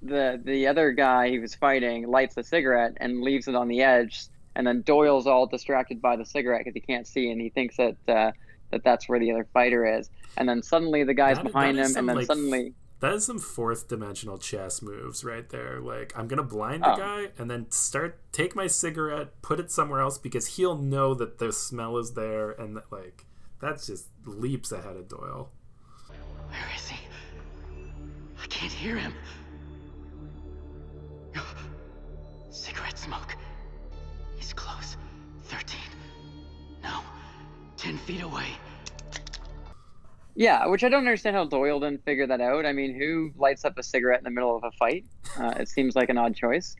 the 0.02 0.42
the 0.44 0.68
other 0.68 0.92
guy 0.94 1.30
he 1.30 1.40
was 1.40 1.54
fighting, 1.54 2.08
lights 2.08 2.38
a 2.38 2.44
cigarette 2.44 2.94
and 2.98 3.22
leaves 3.22 3.48
it 3.48 3.56
on 3.56 3.68
the 3.68 3.82
edge, 3.82 4.24
and 4.56 4.66
then 4.68 4.82
Doyle's 4.82 5.28
all 5.28 5.46
distracted 5.48 6.02
by 6.02 6.16
the 6.16 6.26
cigarette 6.26 6.62
because 6.66 6.74
he 6.76 6.82
can't 6.82 7.08
see, 7.08 7.32
and 7.32 7.39
he 7.42 7.50
thinks 7.50 7.78
that 7.78 7.96
uh, 8.08 8.32
that 8.72 8.84
that's 8.84 9.08
where 9.10 9.20
the 9.20 9.32
other 9.32 9.48
fighter 9.54 9.86
is. 9.86 10.10
And 10.38 10.48
then 10.50 10.62
suddenly 10.63 11.04
the 11.04 11.13
guy's 11.13 11.38
That- 11.38 11.46
behind 11.46 11.78
that 11.78 11.82
is 11.84 11.88
him, 11.89 11.94
some, 11.94 12.00
and 12.00 12.10
then 12.10 12.16
like, 12.18 12.26
suddenly 12.28 12.74
That 13.02 13.13
is 13.13 13.26
some 13.26 13.38
fourth 13.39 13.88
dimensional 13.88 14.38
chess 14.38 14.82
moves 14.82 15.24
right 15.24 15.48
there. 15.50 15.80
Like 15.80 16.13
I'm 16.18 16.28
gonna 16.28 16.44
blind 16.44 16.84
the 16.84 16.94
Oh. 16.94 16.98
guy 16.98 17.32
and 17.38 17.52
then 17.52 17.70
start 17.72 18.20
take 18.32 18.56
my 18.56 18.68
cigarette, 18.68 19.42
put 19.42 19.60
it 19.60 19.70
somewhere 19.72 20.00
else 20.02 20.18
because 20.18 20.56
he'll 20.56 20.78
know 20.78 21.13
that 21.13 21.38
the 21.38 21.52
smell 21.52 21.98
is 21.98 22.13
there, 22.13 22.52
and 22.52 22.76
that 22.78 22.92
like 22.92 23.26
that's 23.60 23.88
just 23.88 24.08
leaps 24.26 24.72
ahead 24.72 24.96
of 24.96 25.08
Doyle. 25.08 25.52
Where 26.50 26.76
is 26.76 26.88
he? 26.88 27.00
I 28.42 28.46
can't 28.48 28.72
hear 28.72 28.96
him. 28.98 29.13
Cigarette 32.50 32.98
smoke. 32.98 33.36
He's 34.44 34.52
close. 34.52 34.98
13. 35.46 35.80
No. 36.84 37.00
10 37.78 37.98
feet 38.00 38.22
away. 38.24 38.48
Yeah, 40.36 40.68
which 40.68 40.84
I 40.84 40.90
don't 40.90 41.00
understand 41.00 41.38
how 41.38 41.46
Doyle 41.46 41.80
didn't 41.80 42.04
figure 42.04 42.28
that 42.28 42.42
out. 42.42 42.66
I 42.66 42.74
mean, 42.74 42.94
who 42.94 43.32
lights 43.38 43.64
up 43.64 43.78
a 43.78 43.84
cigarette 43.84 44.18
in 44.20 44.26
the 44.26 44.32
middle 44.32 44.54
of 44.54 44.66
a 44.66 44.72
fight? 44.72 45.06
Uh, 45.40 45.54
it 45.62 45.70
seems 45.70 45.96
like 45.96 46.10
an 46.10 46.18
odd 46.18 46.36
choice. 46.36 46.76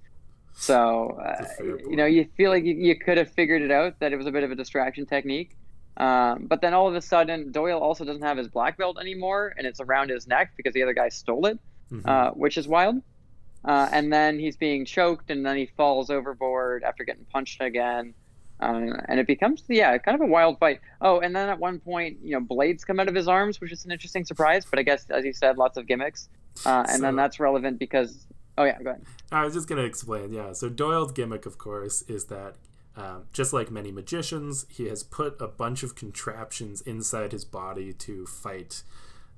So, 0.56 1.18
uh, 1.24 1.36
That's 1.40 1.54
a 1.54 1.56
fair 1.56 1.80
you 1.90 1.96
know, 1.96 2.06
you 2.06 2.28
feel 2.36 2.52
like 2.52 2.66
you, 2.66 2.74
you 2.76 3.00
could 3.00 3.18
have 3.18 3.32
figured 3.32 3.62
it 3.62 3.72
out 3.72 3.98
that 4.02 4.12
it 4.12 4.18
was 4.18 4.28
a 4.28 4.32
bit 4.32 4.44
of 4.44 4.52
a 4.52 4.56
distraction 4.56 5.06
technique. 5.06 5.56
Um, 5.96 6.48
but 6.50 6.60
then 6.60 6.74
all 6.74 6.90
of 6.90 6.96
a 6.96 7.02
sudden, 7.02 7.54
Doyle 7.54 7.80
also 7.80 8.04
doesn't 8.04 8.24
have 8.24 8.38
his 8.38 8.50
black 8.50 8.78
belt 8.78 8.98
anymore, 9.00 9.54
and 9.58 9.66
it's 9.66 9.80
around 9.80 10.10
his 10.10 10.28
neck 10.28 10.52
because 10.58 10.74
the 10.74 10.84
other 10.84 10.94
guy 10.94 11.08
stole 11.08 11.46
it, 11.46 11.60
Mhm. 11.92 12.06
uh, 12.06 12.32
which 12.32 12.58
is 12.58 12.68
wild. 12.68 13.02
Uh, 13.66 13.88
and 13.92 14.12
then 14.12 14.40
he's 14.40 14.58
being 14.58 14.86
choked, 14.86 15.32
and 15.32 15.46
then 15.46 15.56
he 15.56 15.66
falls 15.78 16.10
overboard 16.10 16.84
after 16.84 17.04
getting 17.04 17.26
punched 17.26 17.62
again. 17.62 18.14
Um, 18.60 18.96
and 19.08 19.20
it 19.20 19.28
becomes, 19.28 19.64
yeah, 19.68 19.98
kind 19.98 20.16
of 20.16 20.22
a 20.22 20.30
wild 20.30 20.60
fight. 20.60 20.80
Oh, 21.02 21.20
and 21.20 21.36
then 21.36 21.50
at 21.50 21.60
one 21.60 21.80
point, 21.80 22.18
you 22.24 22.32
know, 22.32 22.40
blades 22.40 22.86
come 22.86 23.00
out 23.00 23.08
of 23.08 23.16
his 23.16 23.28
arms, 23.28 23.60
which 23.60 23.72
is 23.72 23.86
an 23.86 23.92
interesting 23.92 24.26
surprise. 24.26 24.66
But 24.66 24.80
I 24.80 24.84
guess, 24.84 25.10
as 25.10 25.26
you 25.26 25.34
said, 25.34 25.58
lots 25.58 25.78
of 25.78 25.88
gimmicks. 25.88 26.30
Uh, 26.66 26.86
and 26.90 27.04
then 27.04 27.16
that's 27.16 27.40
relevant 27.40 27.80
because, 27.80 28.28
oh 28.58 28.64
yeah, 28.64 28.82
go 28.82 28.92
ahead. 28.92 29.04
I 29.32 29.44
was 29.44 29.54
just 29.54 29.68
going 29.68 29.82
to 29.82 29.86
explain. 29.86 30.32
Yeah. 30.32 30.54
So 30.54 30.70
Doyle's 30.70 31.12
gimmick, 31.12 31.46
of 31.46 31.58
course, 31.58 32.04
is 32.04 32.26
that 32.26 32.56
um, 32.96 33.24
just 33.34 33.54
like 33.54 33.72
many 33.72 33.92
magicians, 33.92 34.66
he 34.70 34.88
has 34.88 35.04
put 35.04 35.42
a 35.42 35.48
bunch 35.48 35.84
of 35.84 35.96
contraptions 35.96 36.82
inside 36.82 37.32
his 37.32 37.44
body 37.44 37.92
to 37.94 38.26
fight 38.26 38.84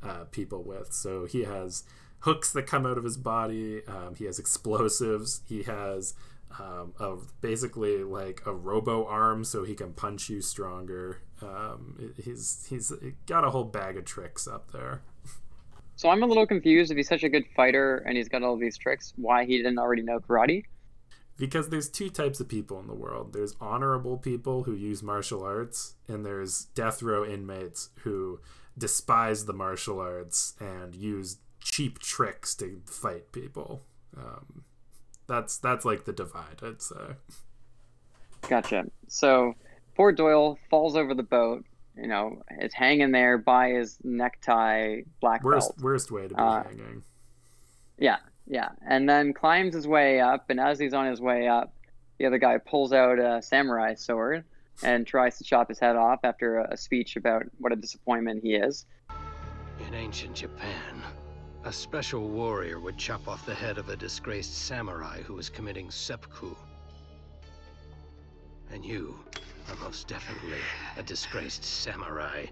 uh, 0.04 0.26
people 0.26 0.62
with. 0.62 0.94
So 0.94 1.26
he 1.26 1.44
has 1.44 1.84
hooks 2.26 2.52
that 2.54 2.68
come 2.68 2.86
out 2.86 2.98
of 2.98 3.04
his 3.04 3.18
body. 3.18 3.82
Um, 3.88 4.16
he 4.18 4.26
has 4.26 4.40
explosives. 4.40 5.42
He 5.48 5.64
has 5.64 6.14
um, 6.60 6.94
a, 7.00 7.16
basically 7.42 8.04
like 8.04 8.42
a 8.46 8.54
robo 8.54 9.06
arm, 9.06 9.44
so 9.44 9.64
he 9.64 9.76
can 9.76 9.94
punch 9.94 10.30
you 10.30 10.42
stronger. 10.42 11.22
Um, 11.42 12.14
he's 12.24 12.66
he's 12.70 12.92
got 13.26 13.44
a 13.44 13.50
whole 13.52 13.66
bag 13.66 13.98
of 13.98 14.06
tricks 14.06 14.48
up 14.48 14.72
there. 14.72 15.02
So 15.98 16.10
I'm 16.10 16.24
a 16.24 16.26
little 16.26 16.48
confused 16.48 16.92
if 16.92 16.98
he's 16.98 17.08
such 17.08 17.24
a 17.24 17.30
good 17.30 17.46
fighter 17.56 17.98
and 18.06 18.18
he's 18.18 18.28
got 18.28 18.44
all 18.44 18.58
these 18.58 18.78
tricks, 18.78 19.14
why 19.16 19.46
he 19.46 19.58
didn't 19.58 19.80
already 19.80 20.02
know 20.02 20.20
karate. 20.20 20.64
because 21.38 21.70
there's 21.70 21.90
two 21.90 22.10
types 22.10 22.40
of 22.40 22.48
people 22.48 22.80
in 22.80 22.88
the 22.88 22.94
world 22.94 23.34
there's 23.34 23.56
honorable 23.60 24.18
people 24.18 24.64
who 24.64 24.74
use 24.74 25.04
martial 25.04 25.44
arts 25.44 25.96
and 26.08 26.26
there's 26.26 26.66
death 26.76 27.02
row 27.02 27.26
inmates 27.26 27.90
who 28.04 28.40
despise 28.78 29.46
the 29.46 29.54
martial 29.54 30.00
arts 30.00 30.54
and 30.60 30.96
use 30.96 31.38
cheap 31.65 31.99
tricks 31.99 32.56
to 32.56 32.82
fight 32.86 33.32
people 33.34 33.82
um, 34.15 34.63
that's 35.28 35.58
that's 35.58 35.84
like 35.84 36.06
the 36.06 36.13
divide 36.13 36.62
i'd 36.63 36.82
say 36.82 37.15
Gotcha. 38.47 38.86
So 39.08 39.56
poor 39.95 40.12
Doyle 40.12 40.60
falls 40.69 40.95
over 40.95 41.15
the 41.15 41.23
boat, 41.23 41.65
you 41.97 42.06
know, 42.08 42.43
is 42.60 42.73
hanging 42.75 43.12
there 43.12 43.39
by 43.39 43.69
his 43.69 43.97
necktie 44.04 45.01
black 45.19 45.43
worst 45.43 45.69
belt. 45.69 45.82
worst 45.82 46.12
way 46.12 46.23
to 46.28 46.30
be 46.30 46.36
Uh, 46.36 46.63
hanging 46.63 47.04
Yeah, 47.97 48.17
yeah. 48.45 48.69
And 48.88 49.10
then 49.10 49.34
climbs 49.34 49.73
his 49.73 49.88
way 49.88 50.19
up, 50.19 50.49
and 50.51 50.60
as 50.60 50.78
he's 50.78 50.93
on 50.93 51.08
his 51.08 51.19
way 51.21 51.47
up, 51.47 51.73
the 52.19 52.28
other 52.28 52.38
guy 52.38 52.60
pulls 52.60 52.93
out 52.93 53.17
a 53.17 53.41
samurai 53.41 53.95
sword 53.95 54.43
and 54.84 55.08
tries 55.08 55.39
to 55.39 55.43
chop 55.43 55.69
his 55.69 55.80
head 55.80 55.95
off 55.95 56.19
after 56.23 56.60
a, 56.60 56.73
a 56.73 56.78
speech 56.78 57.15
about 57.15 57.43
what 57.58 57.71
a 57.71 57.75
disappointment 57.75 58.43
he 58.43 58.54
is. 58.54 58.86
In 59.88 59.95
ancient 59.95 60.36
Japan, 60.36 61.01
a 61.65 61.73
special 61.73 62.30
warrior 62.30 62.80
would 62.80 62.95
chop 62.95 63.28
off 63.28 63.43
the 63.45 63.54
head 63.54 63.80
of 63.80 63.89
a 63.89 63.95
disgraced 63.95 64.65
samurai 64.65 65.19
who 65.23 65.34
was 65.34 65.49
committing 65.49 65.89
seppuku. 65.89 66.56
And 68.71 68.86
you 68.86 69.17
are 69.69 69.75
most 69.84 70.08
definitely 70.08 70.60
a 70.95 71.01
disgraced 71.01 71.63
samurai. 71.63 72.45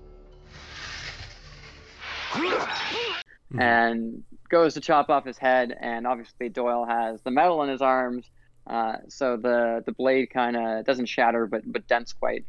and 3.59 4.23
goes 4.49 4.73
to 4.73 4.81
chop 4.81 5.11
off 5.11 5.25
his 5.25 5.37
head. 5.37 5.77
And 5.79 6.07
obviously, 6.07 6.49
Doyle 6.49 6.85
has 6.85 7.21
the 7.21 7.29
metal 7.29 7.61
in 7.61 7.69
his 7.69 7.83
arms, 7.83 8.31
uh, 8.65 8.95
so 9.09 9.37
the 9.37 9.83
the 9.85 9.91
blade 9.91 10.31
kind 10.31 10.57
of 10.57 10.85
doesn't 10.85 11.05
shatter, 11.05 11.45
but 11.45 11.61
but 11.71 11.87
dents 11.87 12.13
quite 12.13 12.45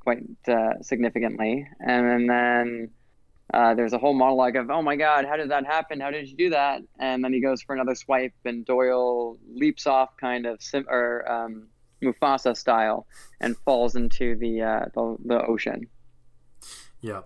quite 0.00 0.24
uh, 0.46 0.82
significantly. 0.82 1.66
And 1.80 2.28
then 2.28 2.90
uh, 3.52 3.74
there's 3.74 3.92
a 3.92 3.98
whole 3.98 4.14
monologue 4.14 4.56
of, 4.56 4.70
"Oh 4.70 4.82
my 4.82 4.96
God, 4.96 5.24
how 5.26 5.36
did 5.36 5.50
that 5.50 5.66
happen? 5.66 6.00
How 6.00 6.10
did 6.10 6.28
you 6.28 6.36
do 6.36 6.50
that?" 6.50 6.82
And 6.98 7.22
then 7.24 7.32
he 7.32 7.40
goes 7.40 7.62
for 7.62 7.74
another 7.74 7.94
swipe, 7.94 8.34
and 8.44 8.64
Doyle 8.64 9.38
leaps 9.52 9.86
off, 9.86 10.16
kind 10.16 10.46
of 10.46 10.62
sim- 10.62 10.86
or 10.88 11.30
um, 11.30 11.68
Mufasa 12.02 12.56
style, 12.56 13.06
and 13.40 13.56
falls 13.58 13.94
into 13.96 14.36
the 14.36 14.62
uh, 14.62 14.84
the, 14.94 15.16
the 15.24 15.46
ocean. 15.46 15.86
yeah 17.00 17.22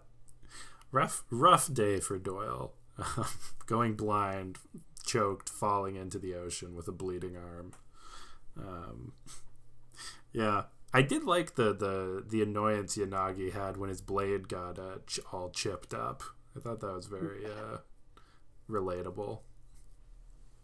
rough 0.92 1.24
rough 1.30 1.72
day 1.72 2.00
for 2.00 2.18
doyle 2.18 2.72
going 3.66 3.94
blind 3.94 4.58
choked 5.04 5.48
falling 5.48 5.96
into 5.96 6.18
the 6.18 6.34
ocean 6.34 6.74
with 6.74 6.88
a 6.88 6.92
bleeding 6.92 7.36
arm 7.36 7.72
um, 8.58 9.12
yeah 10.32 10.62
i 10.96 11.02
did 11.02 11.24
like 11.24 11.54
the 11.54 11.72
the 11.74 12.24
the 12.28 12.42
annoyance 12.42 12.96
yanagi 12.96 13.52
had 13.52 13.76
when 13.76 13.88
his 13.88 14.00
blade 14.00 14.48
got 14.48 14.78
uh, 14.78 14.96
ch- 15.06 15.20
all 15.32 15.50
chipped 15.50 15.92
up 15.94 16.22
i 16.56 16.60
thought 16.60 16.80
that 16.80 16.94
was 16.94 17.06
very 17.06 17.44
uh, 17.46 17.78
relatable 18.68 19.40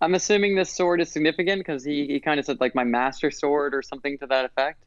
I'm 0.01 0.15
assuming 0.17 0.57
this 0.57 0.71
sword 0.71 1.01
is 1.01 1.13
significant 1.13 1.61
because 1.61 1.85
he, 1.85 2.09
he 2.09 2.19
kind 2.19 2.41
of 2.41 2.47
said 2.47 2.61
like 2.61 2.75
my 2.75 2.83
master 2.83 3.31
sword 3.31 3.73
or 3.73 3.83
something 3.83 4.19
to 4.19 4.27
that 4.27 4.45
effect. 4.45 4.83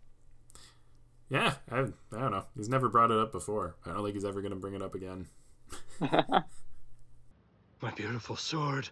yeah 1.30 1.54
I, 1.72 1.80
I 1.80 2.20
don't 2.20 2.32
know 2.32 2.46
he's 2.58 2.68
never 2.70 2.90
brought 2.90 3.12
it 3.12 3.18
up 3.18 3.32
before 3.32 3.76
i 3.86 3.92
don't 3.94 4.04
think 4.04 4.16
he's 4.16 4.26
ever 4.26 4.42
going 4.42 4.52
to 4.54 4.60
bring 4.60 4.74
it 4.74 4.82
up 4.82 4.94
again 4.96 5.28
My 7.82 7.92
beautiful 7.96 8.36
sword. 8.36 8.90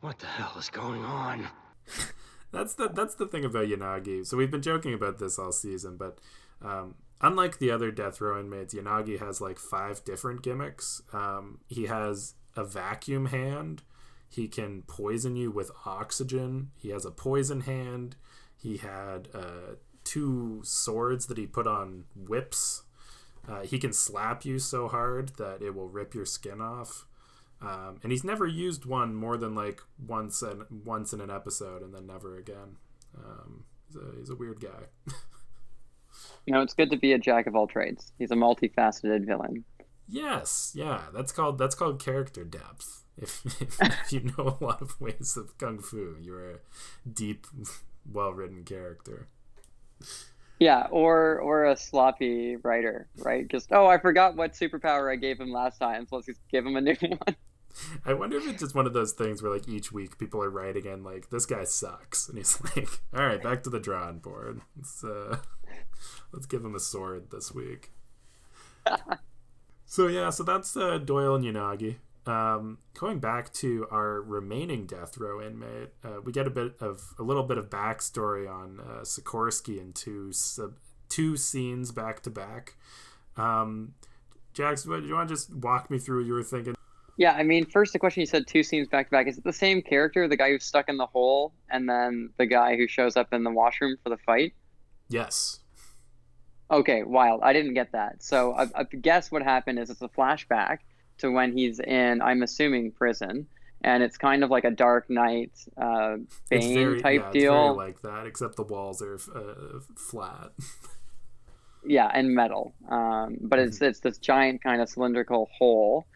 What 0.00 0.18
the 0.18 0.26
hell 0.26 0.54
is 0.58 0.70
going 0.70 1.04
on? 1.04 1.46
That's 2.52 2.74
the 2.74 2.88
that's 2.88 3.14
the 3.14 3.26
thing 3.26 3.44
about 3.44 3.66
Yanagi. 3.66 4.26
So 4.26 4.36
we've 4.36 4.50
been 4.50 4.62
joking 4.62 4.94
about 4.94 5.18
this 5.18 5.38
all 5.38 5.52
season, 5.52 5.96
but 5.96 6.18
um, 6.62 6.94
unlike 7.20 7.58
the 7.58 7.70
other 7.70 7.90
death 7.90 8.20
row 8.20 8.38
inmates, 8.38 8.74
Yanagi 8.74 9.18
has 9.18 9.40
like 9.40 9.58
five 9.58 10.04
different 10.04 10.42
gimmicks. 10.42 11.02
Um, 11.12 11.60
he 11.68 11.86
has 11.86 12.34
a 12.54 12.64
vacuum 12.64 13.26
hand. 13.26 13.82
He 14.28 14.48
can 14.48 14.82
poison 14.82 15.36
you 15.36 15.50
with 15.50 15.70
oxygen. 15.84 16.70
He 16.76 16.90
has 16.90 17.04
a 17.04 17.10
poison 17.10 17.62
hand. 17.62 18.16
He 18.56 18.78
had 18.78 19.28
uh, 19.34 19.76
two 20.04 20.60
swords 20.64 21.26
that 21.26 21.38
he 21.38 21.46
put 21.46 21.66
on 21.66 22.04
whips. 22.14 22.82
Uh, 23.48 23.62
he 23.62 23.78
can 23.78 23.92
slap 23.92 24.44
you 24.44 24.58
so 24.58 24.88
hard 24.88 25.32
that 25.36 25.62
it 25.62 25.74
will 25.74 25.88
rip 25.88 26.14
your 26.14 26.24
skin 26.24 26.60
off. 26.60 27.06
Um, 27.62 28.00
and 28.02 28.10
he's 28.10 28.24
never 28.24 28.46
used 28.46 28.84
one 28.84 29.14
more 29.14 29.36
than 29.36 29.54
like 29.54 29.80
once 30.04 30.42
and 30.42 30.64
once 30.84 31.12
in 31.12 31.20
an 31.20 31.30
episode, 31.30 31.82
and 31.82 31.94
then 31.94 32.06
never 32.06 32.36
again. 32.36 32.76
Um, 33.16 33.64
he's, 33.86 33.96
a, 33.96 34.18
he's 34.18 34.30
a 34.30 34.36
weird 34.36 34.60
guy. 34.60 34.88
You 36.46 36.52
know, 36.52 36.60
it's 36.60 36.74
good 36.74 36.90
to 36.90 36.96
be 36.96 37.12
a 37.12 37.18
jack 37.18 37.46
of 37.46 37.54
all 37.54 37.66
trades. 37.66 38.12
He's 38.18 38.32
a 38.32 38.34
multifaceted 38.34 39.24
villain. 39.26 39.64
yes, 40.08 40.72
yeah, 40.74 41.02
that's 41.14 41.32
called 41.32 41.56
that's 41.56 41.74
called 41.74 42.02
character 42.02 42.44
depth. 42.44 43.04
If, 43.16 43.44
if, 43.62 43.80
if 43.80 43.96
you 44.12 44.20
know 44.36 44.58
a 44.60 44.64
lot 44.64 44.82
of 44.82 45.00
ways 45.00 45.36
of 45.36 45.56
kung 45.58 45.78
fu, 45.78 46.16
you're 46.20 46.50
a 46.50 46.58
deep, 47.10 47.46
well-written 48.10 48.64
character. 48.64 49.28
Yeah, 50.58 50.86
or 50.90 51.38
or 51.40 51.64
a 51.66 51.76
sloppy 51.76 52.56
writer, 52.56 53.08
right? 53.18 53.48
Just 53.48 53.72
oh, 53.72 53.86
I 53.86 53.98
forgot 53.98 54.36
what 54.36 54.52
superpower 54.52 55.12
I 55.12 55.16
gave 55.16 55.40
him 55.40 55.50
last 55.52 55.78
time, 55.78 56.06
so 56.08 56.16
let's 56.16 56.26
just 56.26 56.40
give 56.50 56.66
him 56.66 56.76
a 56.76 56.80
new 56.80 56.96
one. 57.00 57.36
I 58.04 58.14
wonder 58.14 58.36
if 58.36 58.46
it's 58.48 58.60
just 58.60 58.74
one 58.74 58.86
of 58.86 58.92
those 58.92 59.12
things 59.12 59.42
where 59.42 59.52
like 59.52 59.68
each 59.68 59.92
week 59.92 60.18
people 60.18 60.42
are 60.42 60.50
writing 60.50 60.86
in 60.86 61.02
like 61.02 61.30
this 61.30 61.46
guy 61.46 61.64
sucks, 61.64 62.28
and 62.28 62.38
he's 62.38 62.60
like, 62.76 62.88
all 63.14 63.26
right, 63.26 63.42
back 63.42 63.62
to 63.64 63.70
the 63.70 63.80
drawing 63.80 64.18
board. 64.18 64.60
Let's 64.76 65.04
uh, 65.04 65.38
let's 66.32 66.46
give 66.46 66.64
him 66.64 66.74
a 66.74 66.80
sword 66.80 67.30
this 67.30 67.52
week. 67.52 67.90
so 69.86 70.08
yeah, 70.08 70.30
so 70.30 70.42
that's 70.42 70.76
uh, 70.76 70.98
Doyle 70.98 71.34
and 71.34 71.44
Yanagi. 71.44 71.96
Um, 72.24 72.78
going 72.94 73.18
back 73.18 73.52
to 73.54 73.86
our 73.90 74.20
remaining 74.22 74.86
death 74.86 75.18
row 75.18 75.44
inmate, 75.44 75.90
uh, 76.04 76.20
we 76.24 76.30
get 76.30 76.46
a 76.46 76.50
bit 76.50 76.74
of 76.80 77.14
a 77.18 77.22
little 77.22 77.42
bit 77.42 77.58
of 77.58 77.68
backstory 77.68 78.48
on 78.48 78.80
uh, 78.80 79.00
Sikorsky 79.00 79.80
in 79.80 79.92
two 79.92 80.32
sub, 80.32 80.74
two 81.08 81.36
scenes 81.36 81.90
back 81.90 82.22
to 82.22 82.30
back. 82.30 82.76
Um, 83.36 83.94
Jax, 84.52 84.84
do 84.84 85.02
you 85.04 85.14
want 85.14 85.28
to 85.28 85.34
just 85.34 85.52
walk 85.52 85.90
me 85.90 85.98
through 85.98 86.18
what 86.18 86.26
you 86.26 86.34
were 86.34 86.42
thinking? 86.42 86.74
Yeah, 87.18 87.32
I 87.32 87.42
mean, 87.42 87.66
first 87.66 87.92
the 87.92 87.98
question 87.98 88.20
you 88.20 88.26
said 88.26 88.46
two 88.46 88.62
scenes 88.62 88.88
back 88.88 89.06
to 89.06 89.10
back. 89.10 89.26
Is 89.28 89.38
it 89.38 89.44
the 89.44 89.52
same 89.52 89.82
character, 89.82 90.26
the 90.28 90.36
guy 90.36 90.50
who's 90.50 90.64
stuck 90.64 90.88
in 90.88 90.96
the 90.96 91.06
hole, 91.06 91.52
and 91.70 91.88
then 91.88 92.30
the 92.38 92.46
guy 92.46 92.76
who 92.76 92.88
shows 92.88 93.16
up 93.16 93.32
in 93.32 93.44
the 93.44 93.50
washroom 93.50 93.96
for 94.02 94.08
the 94.08 94.16
fight? 94.18 94.54
Yes. 95.08 95.60
Okay, 96.70 97.02
wild. 97.02 97.42
I 97.42 97.52
didn't 97.52 97.74
get 97.74 97.92
that. 97.92 98.22
So 98.22 98.52
I, 98.54 98.62
I 98.74 98.84
guess 98.84 99.30
what 99.30 99.42
happened 99.42 99.78
is 99.78 99.90
it's 99.90 100.00
a 100.00 100.08
flashback 100.08 100.78
to 101.18 101.30
when 101.30 101.56
he's 101.56 101.80
in, 101.80 102.22
I'm 102.22 102.42
assuming, 102.42 102.92
prison, 102.92 103.46
and 103.82 104.02
it's 104.02 104.16
kind 104.16 104.42
of 104.42 104.50
like 104.50 104.64
a 104.64 104.70
Dark 104.70 105.10
Knight 105.10 105.52
uh, 105.76 106.16
It's 106.50 106.66
Bane 106.66 106.74
very, 106.74 107.02
type 107.02 107.20
yeah, 107.20 107.26
it's 107.28 107.32
deal. 107.34 107.52
very 107.74 107.88
like 107.88 108.00
that, 108.02 108.26
except 108.26 108.56
the 108.56 108.62
walls 108.62 109.02
are 109.02 109.16
uh, 109.34 109.80
flat. 109.98 110.52
yeah, 111.84 112.10
and 112.14 112.34
metal. 112.34 112.74
Um, 112.88 113.36
but 113.42 113.58
it's 113.58 113.76
Mm-hmm. 113.76 113.84
it's 113.84 114.00
this 114.00 114.16
giant 114.18 114.62
kind 114.62 114.80
of 114.80 114.88
cylindrical 114.88 115.50
hole, 115.58 116.06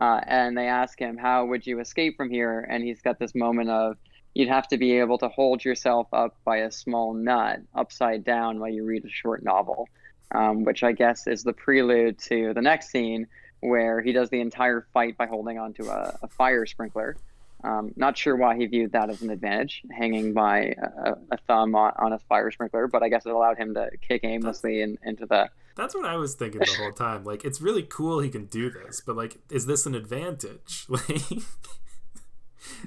uh, 0.00 0.20
and 0.26 0.56
they 0.56 0.68
ask 0.68 0.98
him, 0.98 1.16
"How 1.16 1.44
would 1.46 1.66
you 1.66 1.80
escape 1.80 2.16
from 2.16 2.30
here?" 2.30 2.66
And 2.68 2.82
he's 2.82 3.02
got 3.02 3.18
this 3.18 3.34
moment 3.34 3.70
of, 3.70 3.96
"You'd 4.34 4.48
have 4.48 4.68
to 4.68 4.76
be 4.76 4.98
able 4.98 5.18
to 5.18 5.28
hold 5.28 5.64
yourself 5.64 6.08
up 6.12 6.36
by 6.44 6.58
a 6.58 6.70
small 6.70 7.14
nut 7.14 7.60
upside 7.74 8.24
down 8.24 8.60
while 8.60 8.70
you 8.70 8.84
read 8.84 9.04
a 9.04 9.10
short 9.10 9.42
novel," 9.42 9.88
um, 10.32 10.64
which 10.64 10.82
I 10.82 10.92
guess 10.92 11.26
is 11.26 11.42
the 11.42 11.52
prelude 11.52 12.18
to 12.30 12.52
the 12.54 12.62
next 12.62 12.90
scene 12.90 13.26
where 13.60 14.02
he 14.02 14.12
does 14.12 14.28
the 14.28 14.40
entire 14.40 14.86
fight 14.92 15.16
by 15.16 15.26
holding 15.26 15.58
onto 15.58 15.88
a, 15.88 16.18
a 16.22 16.28
fire 16.28 16.66
sprinkler. 16.66 17.16
Um, 17.64 17.92
not 17.96 18.18
sure 18.18 18.36
why 18.36 18.56
he 18.56 18.66
viewed 18.66 18.92
that 18.92 19.08
as 19.08 19.22
an 19.22 19.30
advantage, 19.30 19.82
hanging 19.90 20.34
by 20.34 20.74
a, 21.02 21.14
a 21.30 21.38
thumb 21.46 21.74
on, 21.74 21.92
on 21.96 22.12
a 22.12 22.18
fire 22.18 22.50
sprinkler, 22.50 22.88
but 22.88 23.02
I 23.02 23.08
guess 23.08 23.24
it 23.24 23.32
allowed 23.32 23.56
him 23.56 23.72
to 23.72 23.88
kick 24.06 24.20
aimlessly 24.24 24.82
in, 24.82 24.98
into 25.02 25.24
the. 25.24 25.48
That's 25.76 25.94
what 25.94 26.04
I 26.04 26.16
was 26.16 26.34
thinking 26.34 26.60
the 26.60 26.72
whole 26.78 26.92
time. 26.92 27.24
Like, 27.24 27.44
it's 27.44 27.60
really 27.60 27.82
cool 27.82 28.20
he 28.20 28.28
can 28.30 28.44
do 28.46 28.70
this, 28.70 29.00
but 29.04 29.16
like, 29.16 29.38
is 29.50 29.66
this 29.66 29.86
an 29.86 29.94
advantage? 29.94 30.86
Like, 30.88 31.22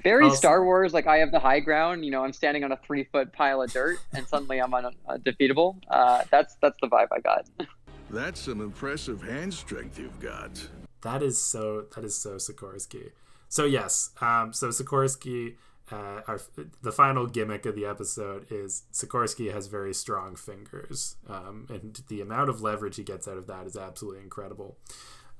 Very 0.02 0.24
Also- 0.24 0.36
Star 0.36 0.64
Wars, 0.64 0.92
like 0.92 1.06
I 1.06 1.18
have 1.18 1.30
the 1.30 1.38
high 1.38 1.60
ground. 1.60 2.04
You 2.04 2.10
know, 2.10 2.24
I'm 2.24 2.32
standing 2.32 2.64
on 2.64 2.72
a 2.72 2.76
three 2.78 3.04
foot 3.04 3.32
pile 3.32 3.62
of 3.62 3.72
dirt, 3.72 3.98
and 4.12 4.26
suddenly 4.26 4.58
I'm 4.60 4.72
undefeatable. 4.74 5.76
Uh, 5.88 6.24
that's 6.30 6.56
that's 6.60 6.76
the 6.80 6.88
vibe 6.88 7.08
I 7.12 7.20
got. 7.20 7.46
That's 8.10 8.40
some 8.40 8.62
impressive 8.62 9.20
hand 9.20 9.52
strength 9.52 9.98
you've 9.98 10.18
got. 10.18 10.66
That 11.02 11.22
is 11.22 11.38
so. 11.42 11.84
That 11.94 12.04
is 12.04 12.16
so 12.16 12.36
Sikorsky. 12.36 13.10
So 13.50 13.66
yes. 13.66 14.10
Um. 14.20 14.54
So 14.54 14.68
Sikorsky. 14.68 15.56
Uh, 15.90 16.20
our, 16.26 16.40
the 16.82 16.92
final 16.92 17.26
gimmick 17.26 17.64
of 17.64 17.74
the 17.74 17.86
episode 17.86 18.46
is 18.50 18.82
Sikorsky 18.92 19.52
has 19.52 19.68
very 19.68 19.94
strong 19.94 20.36
fingers, 20.36 21.16
um, 21.28 21.66
and 21.70 22.02
the 22.08 22.20
amount 22.20 22.50
of 22.50 22.60
leverage 22.60 22.96
he 22.96 23.02
gets 23.02 23.26
out 23.26 23.38
of 23.38 23.46
that 23.46 23.66
is 23.66 23.76
absolutely 23.76 24.22
incredible. 24.22 24.76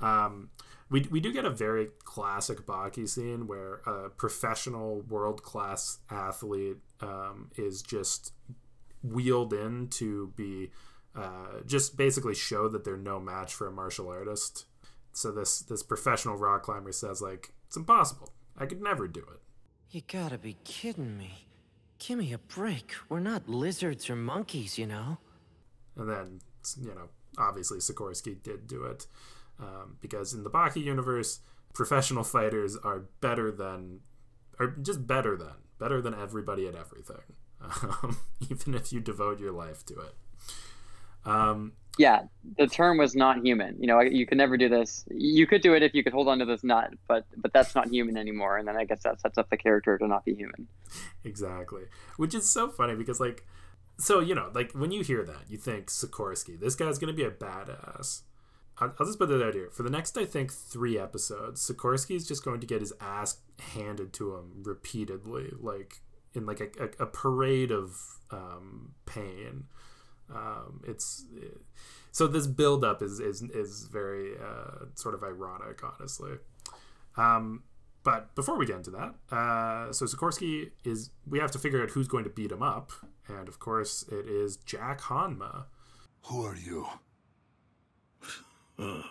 Um, 0.00 0.50
we, 0.90 1.06
we 1.10 1.20
do 1.20 1.32
get 1.32 1.44
a 1.44 1.50
very 1.50 1.88
classic 2.04 2.64
Baki 2.64 3.08
scene 3.08 3.46
where 3.46 3.82
a 3.86 4.08
professional 4.08 5.02
world 5.02 5.42
class 5.42 5.98
athlete 6.10 6.78
um, 7.00 7.50
is 7.56 7.82
just 7.82 8.32
wheeled 9.02 9.52
in 9.52 9.88
to 9.88 10.32
be 10.36 10.70
uh, 11.14 11.60
just 11.66 11.96
basically 11.96 12.34
show 12.34 12.68
that 12.68 12.84
they're 12.84 12.96
no 12.96 13.20
match 13.20 13.54
for 13.54 13.66
a 13.66 13.72
martial 13.72 14.08
artist. 14.08 14.66
So 15.12 15.32
this 15.32 15.60
this 15.60 15.82
professional 15.82 16.36
rock 16.36 16.62
climber 16.62 16.92
says 16.92 17.20
like 17.20 17.52
it's 17.66 17.76
impossible. 17.76 18.32
I 18.56 18.66
could 18.66 18.80
never 18.80 19.08
do 19.08 19.20
it. 19.20 19.40
You 19.90 20.02
gotta 20.06 20.38
be 20.38 20.56
kidding 20.64 21.16
me. 21.16 21.46
Give 21.98 22.18
me 22.18 22.32
a 22.32 22.38
break. 22.38 22.92
We're 23.08 23.20
not 23.20 23.48
lizards 23.48 24.10
or 24.10 24.16
monkeys, 24.16 24.78
you 24.78 24.86
know? 24.86 25.18
And 25.96 26.08
then 26.08 26.40
you 26.80 26.94
know 26.94 27.08
obviously 27.38 27.78
Sikorsky 27.78 28.42
did 28.42 28.66
do 28.66 28.84
it 28.84 29.06
um, 29.58 29.96
because 30.00 30.34
in 30.34 30.44
the 30.44 30.50
Baki 30.50 30.82
universe, 30.82 31.40
professional 31.74 32.24
fighters 32.24 32.76
are 32.76 33.04
better 33.20 33.50
than 33.50 34.00
are 34.58 34.68
just 34.68 35.06
better 35.06 35.36
than 35.36 35.54
better 35.78 36.02
than 36.02 36.14
everybody 36.14 36.66
at 36.66 36.74
everything. 36.74 37.22
Um, 37.60 38.18
even 38.48 38.72
if 38.72 38.92
you 38.92 39.00
devote 39.00 39.40
your 39.40 39.50
life 39.50 39.84
to 39.86 39.94
it. 39.98 40.14
Um, 41.24 41.72
Yeah, 41.98 42.22
the 42.56 42.66
term 42.68 42.96
was 42.98 43.14
not 43.16 43.44
human. 43.44 43.76
You 43.80 43.88
know, 43.88 44.00
you 44.00 44.24
could 44.26 44.38
never 44.38 44.56
do 44.56 44.68
this. 44.68 45.04
You 45.10 45.46
could 45.46 45.62
do 45.62 45.74
it 45.74 45.82
if 45.82 45.94
you 45.94 46.04
could 46.04 46.12
hold 46.12 46.28
onto 46.28 46.44
this 46.44 46.62
nut, 46.62 46.94
but 47.08 47.24
but 47.36 47.52
that's 47.52 47.74
not 47.74 47.88
human 47.88 48.16
anymore. 48.16 48.56
And 48.56 48.66
then 48.68 48.76
I 48.76 48.84
guess 48.84 49.02
that 49.02 49.20
sets 49.20 49.36
up 49.38 49.50
the 49.50 49.56
character 49.56 49.98
to 49.98 50.06
not 50.06 50.24
be 50.24 50.34
human. 50.34 50.68
exactly 51.24 51.82
which 52.16 52.34
is 52.34 52.48
so 52.48 52.68
funny 52.68 52.94
because 52.94 53.20
like 53.20 53.44
so 53.98 54.20
you 54.20 54.34
know 54.34 54.50
like 54.54 54.72
when 54.72 54.90
you 54.92 55.02
hear 55.02 55.24
that 55.24 55.42
you 55.48 55.58
think 55.58 55.86
sikorsky 55.88 56.58
this 56.58 56.74
guy's 56.74 56.98
gonna 56.98 57.12
be 57.12 57.24
a 57.24 57.30
badass 57.30 58.22
i'll, 58.78 58.94
I'll 58.98 59.06
just 59.06 59.18
put 59.18 59.28
that 59.28 59.44
out 59.44 59.54
here 59.54 59.70
for 59.72 59.82
the 59.82 59.90
next 59.90 60.16
i 60.16 60.24
think 60.24 60.52
three 60.52 60.98
episodes 60.98 61.68
sikorsky 61.68 62.14
is 62.16 62.26
just 62.26 62.44
going 62.44 62.60
to 62.60 62.66
get 62.66 62.80
his 62.80 62.92
ass 63.00 63.38
handed 63.74 64.12
to 64.14 64.36
him 64.36 64.62
repeatedly 64.62 65.52
like 65.60 66.00
in 66.34 66.46
like 66.46 66.60
a, 66.60 66.84
a, 66.84 67.04
a 67.04 67.06
parade 67.06 67.72
of 67.72 68.18
um, 68.30 68.92
pain 69.06 69.64
um, 70.34 70.82
it's 70.86 71.24
so 72.12 72.26
this 72.26 72.46
build 72.46 72.84
up 72.84 73.02
is 73.02 73.20
is, 73.20 73.42
is 73.42 73.88
very 73.90 74.32
uh, 74.36 74.86
sort 74.94 75.14
of 75.14 75.22
ironic 75.22 75.80
honestly 75.82 76.32
um, 77.16 77.62
but 78.04 78.34
before 78.34 78.56
we 78.56 78.64
get 78.64 78.76
into 78.76 78.90
that, 78.92 79.14
uh, 79.30 79.92
so 79.92 80.06
Sikorsky 80.06 80.70
is 80.84 81.10
we 81.28 81.40
have 81.40 81.50
to 81.50 81.58
figure 81.58 81.82
out 81.82 81.90
who's 81.90 82.08
going 82.08 82.24
to 82.24 82.30
beat 82.30 82.52
him 82.52 82.62
up, 82.62 82.92
and 83.26 83.48
of 83.48 83.58
course 83.58 84.04
it 84.10 84.26
is 84.26 84.56
Jack 84.56 85.00
Hanma. 85.02 85.64
Who 86.26 86.44
are 86.44 86.56
you? 86.56 86.86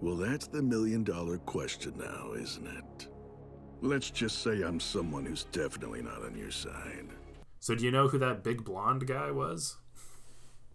well, 0.00 0.16
that's 0.16 0.48
the 0.48 0.60
million 0.60 1.04
dollar 1.04 1.38
question 1.38 1.94
now, 1.96 2.32
isn't 2.32 2.66
it? 2.66 3.08
Let's 3.80 4.10
just 4.10 4.42
say 4.42 4.62
I'm 4.62 4.80
someone 4.80 5.24
who's 5.24 5.44
definitely 5.44 6.02
not 6.02 6.24
on 6.24 6.36
your 6.36 6.50
side. 6.50 7.08
So 7.60 7.74
do 7.74 7.84
you 7.84 7.90
know 7.90 8.08
who 8.08 8.18
that 8.18 8.42
big 8.42 8.64
blonde 8.64 9.06
guy 9.06 9.30
was? 9.30 9.78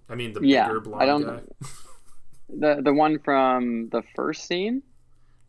I 0.10 0.16
mean 0.16 0.34
the 0.34 0.42
Yeah, 0.46 0.68
bigger 0.68 0.80
I 0.80 1.06
blonde 1.06 1.26
don't- 1.26 1.60
guy. 1.62 1.68
The 2.56 2.82
the 2.84 2.94
one 2.94 3.18
from 3.20 3.90
the 3.90 4.04
first 4.16 4.46
scene, 4.46 4.84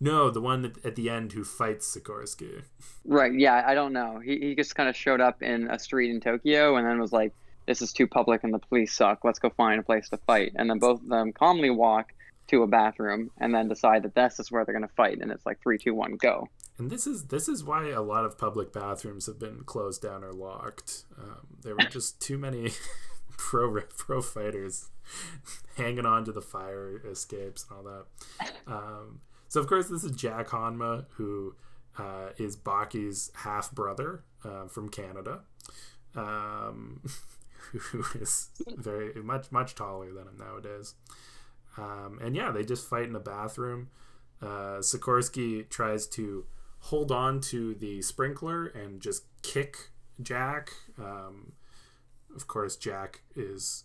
No, 0.01 0.31
the 0.31 0.41
one 0.41 0.65
at, 0.65 0.85
at 0.87 0.97
the 0.97 1.11
end 1.11 1.33
who 1.33 1.45
fights 1.45 1.95
Sikorsky. 1.95 2.63
right? 3.05 3.33
Yeah, 3.35 3.63
I 3.67 3.75
don't 3.75 3.93
know. 3.93 4.21
He 4.25 4.39
he 4.39 4.55
just 4.55 4.75
kind 4.75 4.89
of 4.89 4.97
showed 4.97 5.21
up 5.21 5.43
in 5.43 5.69
a 5.71 5.79
street 5.79 6.11
in 6.11 6.21
Tokyo 6.21 6.77
and 6.77 6.87
then 6.87 6.99
was 7.01 7.13
like, 7.13 7.35
"This 7.67 7.83
is 7.83 7.93
too 7.93 8.07
public 8.07 8.43
and 8.43 8.55
the 8.55 8.59
police 8.59 8.95
suck. 8.95 9.23
Let's 9.23 9.39
go 9.39 9.51
find 9.51 9.81
a 9.81 9.83
place 9.83 10.09
to 10.11 10.17
fight." 10.19 10.53
And 10.57 10.71
then 10.71 10.79
both 10.79 11.03
of 11.03 11.09
them 11.09 11.33
calmly 11.33 11.69
walk 11.69 12.13
to 12.47 12.63
a 12.63 12.67
bathroom 12.67 13.31
and 13.39 13.55
then 13.55 13.69
decide 13.69 14.03
that 14.05 14.15
this 14.15 14.39
is 14.41 14.51
where 14.51 14.65
they're 14.65 14.75
gonna 14.75 14.89
fight. 14.97 15.19
And 15.21 15.31
it's 15.31 15.45
like 15.45 15.61
three, 15.63 15.77
two, 15.79 15.95
one, 15.95 16.17
go. 16.17 16.49
And 16.79 16.91
this 16.91 17.07
is 17.07 17.27
this 17.27 17.49
is 17.49 17.63
why 17.65 17.89
a 17.91 18.01
lot 18.03 18.25
of 18.25 18.39
public 18.39 18.73
bathrooms 18.73 19.27
have 19.27 19.39
been 19.39 19.65
closed 19.65 20.01
down 20.01 20.25
or 20.25 20.33
locked. 20.33 21.05
Um, 21.19 21.47
there 21.63 21.75
were 21.75 21.89
just 21.91 22.19
too 22.23 22.39
many 22.39 22.71
pro 23.37 23.81
pro 23.97 24.21
fighters 24.21 24.91
hanging 25.77 26.07
on 26.07 26.25
to 26.25 26.33
the 26.33 26.43
fire 26.43 27.01
escapes 27.07 27.67
and 27.69 27.79
all 27.79 27.85
that. 27.85 28.53
Um, 28.67 29.21
so 29.49 29.61
of 29.61 29.67
course 29.67 29.89
this 29.89 30.05
is 30.05 30.13
Jack 30.13 30.49
Hanma, 30.49 31.07
who 31.17 31.55
uh, 31.99 32.31
is 32.39 32.57
Baki's 32.57 33.31
half 33.35 33.71
brother 33.73 34.25
uh, 34.45 34.67
from 34.67 34.89
Canada, 34.89 35.41
um, 36.15 37.03
who 37.73 38.05
is 38.21 38.49
very 38.77 39.15
much 39.23 39.53
much 39.53 39.75
taller 39.75 40.13
than 40.13 40.29
him 40.29 40.37
nowadays. 40.39 40.95
Um, 41.77 42.19
and 42.23 42.37
yeah, 42.37 42.53
they 42.53 42.65
just 42.65 42.89
fight 42.89 43.09
in 43.09 43.17
a 43.17 43.21
bathroom. 43.21 43.89
Uh, 44.41 44.79
Sikorsky 44.79 45.69
tries 45.69 46.07
to 46.09 46.47
hold 46.81 47.11
on 47.11 47.41
to 47.41 47.75
the 47.75 48.03
sprinkler 48.03 48.67
and 48.67 49.01
just 49.01 49.25
kick 49.43 49.91
Jack. 50.23 50.71
Um, 50.99 51.53
of 52.35 52.47
course, 52.47 52.77
Jack 52.77 53.23
is 53.35 53.85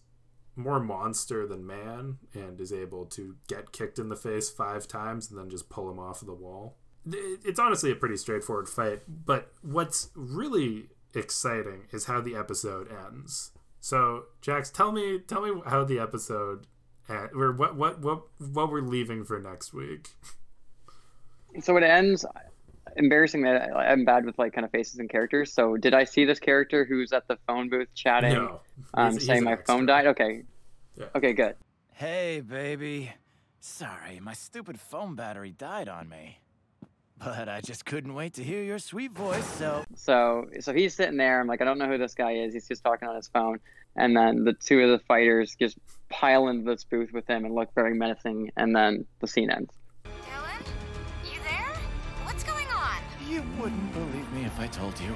more 0.55 0.79
monster 0.79 1.47
than 1.47 1.65
man 1.65 2.17
and 2.33 2.59
is 2.59 2.73
able 2.73 3.05
to 3.05 3.35
get 3.47 3.71
kicked 3.71 3.97
in 3.97 4.09
the 4.09 4.15
face 4.15 4.49
five 4.49 4.87
times 4.87 5.29
and 5.29 5.39
then 5.39 5.49
just 5.49 5.69
pull 5.69 5.89
him 5.89 5.99
off 5.99 6.21
of 6.21 6.27
the 6.27 6.33
wall. 6.33 6.75
It's 7.05 7.59
honestly 7.59 7.91
a 7.91 7.95
pretty 7.95 8.17
straightforward 8.17 8.67
fight, 8.67 9.01
but 9.07 9.51
what's 9.61 10.09
really 10.15 10.89
exciting 11.15 11.83
is 11.91 12.05
how 12.05 12.21
the 12.21 12.35
episode 12.35 12.89
ends. 12.91 13.51
So, 13.79 14.25
Jax, 14.41 14.69
tell 14.69 14.91
me, 14.91 15.19
tell 15.19 15.41
me 15.41 15.61
how 15.65 15.85
the 15.85 15.99
episode, 15.99 16.67
end, 17.07 17.29
or 17.33 17.53
what, 17.53 17.75
what, 17.75 18.01
what, 18.01 18.23
what 18.37 18.69
we're 18.69 18.81
leaving 18.81 19.23
for 19.23 19.39
next 19.39 19.73
week. 19.73 20.09
So 21.61 21.77
it 21.77 21.83
ends. 21.83 22.25
Embarrassing 22.97 23.41
that 23.43 23.75
I- 23.75 23.91
I'm 23.91 24.05
bad 24.05 24.25
with 24.25 24.37
like 24.39 24.53
kind 24.53 24.65
of 24.65 24.71
faces 24.71 24.99
and 24.99 25.09
characters. 25.09 25.53
So 25.53 25.77
did 25.77 25.93
I 25.93 26.03
see 26.03 26.25
this 26.25 26.39
character 26.39 26.85
who's 26.85 27.11
at 27.13 27.27
the 27.27 27.37
phone 27.47 27.69
booth 27.69 27.93
chatting, 27.93 28.33
No, 28.33 28.61
um, 28.93 29.05
he's- 29.11 29.15
he's 29.15 29.25
saying 29.27 29.39
an 29.39 29.43
my 29.45 29.55
phone 29.57 29.85
died? 29.85 30.07
Okay. 30.07 30.43
Yeah. 30.97 31.05
Okay, 31.15 31.33
good. 31.33 31.55
Hey, 31.93 32.41
baby. 32.41 33.11
Sorry, 33.61 34.19
my 34.21 34.33
stupid 34.33 34.79
phone 34.79 35.15
battery 35.15 35.51
died 35.51 35.89
on 35.89 36.07
me. 36.09 36.39
But 37.17 37.49
I 37.49 37.59
just 37.59 37.85
couldn't 37.85 38.13
wait 38.13 38.35
to 38.35 38.43
hear 38.43 38.63
your 38.63 38.79
sweet 38.79 39.11
voice, 39.11 39.45
so. 39.45 39.83
So 39.95 40.47
so 40.61 40.73
he's 40.73 40.95
sitting 40.95 41.17
there. 41.17 41.41
I'm 41.41 41.47
like, 41.47 41.61
I 41.61 41.65
don't 41.65 41.77
know 41.77 41.87
who 41.87 41.97
this 41.97 42.15
guy 42.15 42.31
is. 42.31 42.53
He's 42.53 42.67
just 42.67 42.81
talking 42.83 43.09
on 43.09 43.15
his 43.17 43.27
phone. 43.27 43.59
And 43.97 44.15
then 44.15 44.45
the 44.45 44.53
two 44.53 44.79
of 44.81 44.89
the 44.89 44.99
fighters 45.05 45.55
just 45.59 45.77
pile 46.07 46.47
into 46.47 46.63
this 46.71 46.85
booth 46.85 47.11
with 47.11 47.27
him 47.27 47.43
and 47.43 47.53
look 47.53 47.73
very 47.75 47.93
menacing. 47.93 48.51
And 48.55 48.73
then 48.73 49.05
the 49.19 49.27
scene 49.27 49.49
ends. 49.49 49.73
Wouldn't 53.59 53.93
believe 53.93 54.31
me 54.31 54.45
if 54.45 54.57
I 54.59 54.67
told 54.67 54.99
you. 55.01 55.15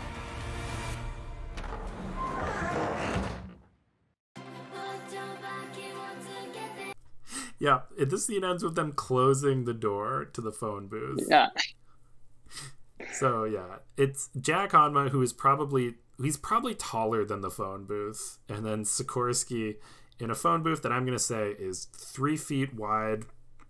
Yeah, 7.60 7.82
it, 7.98 8.10
this 8.10 8.28
scene 8.28 8.44
ends 8.44 8.62
with 8.62 8.76
them 8.76 8.92
closing 8.92 9.64
the 9.64 9.74
door 9.74 10.26
to 10.34 10.42
the 10.42 10.52
phone 10.52 10.88
booth. 10.88 11.26
Yeah. 11.30 11.48
So 11.56 13.06
So 13.14 13.44
yeah, 13.46 13.78
it's 13.96 14.30
Jack 14.40 14.72
Hanma 14.72 15.10
who 15.10 15.22
is 15.22 15.32
probably 15.32 15.96
he's 16.22 16.36
probably 16.36 16.76
taller 16.76 17.24
than 17.24 17.40
the 17.42 17.50
phone 17.50 17.86
booth, 17.86 18.40
and 18.50 18.66
then 18.66 18.84
Sikorsky 18.84 19.76
in 20.20 20.30
a 20.30 20.36
phone 20.36 20.62
booth 20.64 20.82
that 20.84 20.92
I'm 20.92 21.06
gonna 21.06 21.20
say 21.20 21.56
is 21.58 21.86
three 21.96 22.36
feet 22.36 22.74
wide, 22.74 23.24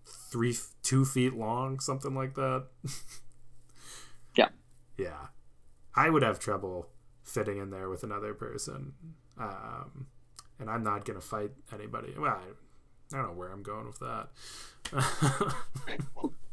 three 0.05 0.55
two 0.81 1.05
feet 1.05 1.35
long, 1.35 1.79
something 1.79 2.15
like 2.15 2.33
that. 2.33 2.65
yeah, 4.97 5.27
I 5.95 6.09
would 6.09 6.23
have 6.23 6.39
trouble 6.39 6.89
fitting 7.23 7.57
in 7.57 7.69
there 7.69 7.89
with 7.89 8.03
another 8.03 8.33
person, 8.33 8.93
um, 9.39 10.07
and 10.59 10.69
I'm 10.69 10.83
not 10.83 11.05
gonna 11.05 11.21
fight 11.21 11.51
anybody. 11.73 12.13
Well, 12.17 12.31
I, 12.31 13.15
I 13.15 13.19
don't 13.19 13.27
know 13.31 13.37
where 13.37 13.51
I'm 13.51 13.63
going 13.63 13.85
with 13.85 13.99
that. 13.99 14.29
Anyway. 15.85 16.33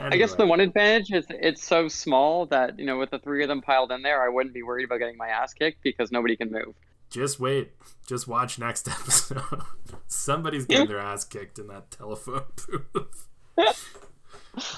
I 0.00 0.16
guess 0.16 0.34
the 0.34 0.46
one 0.46 0.60
advantage 0.60 1.12
is 1.12 1.26
it's 1.28 1.66
so 1.66 1.88
small 1.88 2.46
that 2.46 2.78
you 2.78 2.86
know 2.86 2.98
with 2.98 3.10
the 3.10 3.18
three 3.18 3.42
of 3.42 3.48
them 3.48 3.60
piled 3.60 3.92
in 3.92 4.02
there, 4.02 4.22
I 4.22 4.28
wouldn't 4.28 4.54
be 4.54 4.62
worried 4.62 4.84
about 4.84 4.98
getting 4.98 5.16
my 5.16 5.28
ass 5.28 5.52
kicked 5.52 5.82
because 5.82 6.10
nobody 6.10 6.36
can 6.36 6.50
move. 6.50 6.74
Just 7.10 7.40
wait. 7.40 7.72
Just 8.06 8.28
watch 8.28 8.58
next 8.58 8.88
episode. 8.88 9.62
Somebody's 10.06 10.66
getting 10.66 10.88
their 10.88 10.98
ass 10.98 11.24
kicked 11.24 11.58
in 11.58 11.66
that 11.68 11.90
telephone 11.90 12.42
booth. 12.92 13.28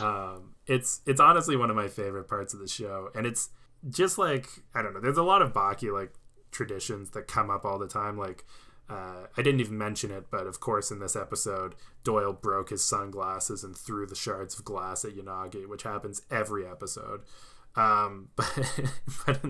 um, 0.01 0.55
it's 0.71 1.01
it's 1.05 1.21
honestly 1.21 1.57
one 1.57 1.69
of 1.69 1.75
my 1.75 1.89
favorite 1.89 2.29
parts 2.29 2.55
of 2.55 2.61
the 2.61 2.69
show, 2.69 3.11
and 3.13 3.27
it's 3.27 3.51
just 3.89 4.19
like 4.19 4.47
I 4.73 4.83
don't 4.83 4.95
know. 4.95 5.01
There's 5.01 5.19
a 5.19 5.25
lot 5.25 5.43
of 5.43 5.53
Baki 5.53 5.93
like 5.93 6.15
traditions 6.53 7.11
that 7.11 7.27
come 7.27 7.51
up 7.51 7.65
all 7.65 7.77
the 7.77 7.89
time, 7.89 8.17
like 8.17 8.45
uh, 8.89 9.27
I 9.37 9.43
didn't 9.43 9.61
even 9.61 9.77
mention 9.77 10.13
it, 10.13 10.27
but 10.31 10.47
of 10.47 10.61
course, 10.61 10.93
in 10.93 11.01
this 11.01 11.17
episode, 11.17 11.75
Doyle 12.05 12.33
broke 12.33 12.71
his 12.71 12.85
sunglasses 12.85 13.65
and 13.65 13.77
threw 13.77 14.07
the 14.07 14.15
shards 14.15 14.57
of 14.57 14.65
glass 14.65 15.05
at 15.05 15.17
Yanagi, 15.17 15.69
which 15.69 15.83
happens 15.83 16.23
every 16.31 16.65
episode. 16.65 17.23
Um, 17.75 18.29
but, 18.37 18.47
but 19.27 19.41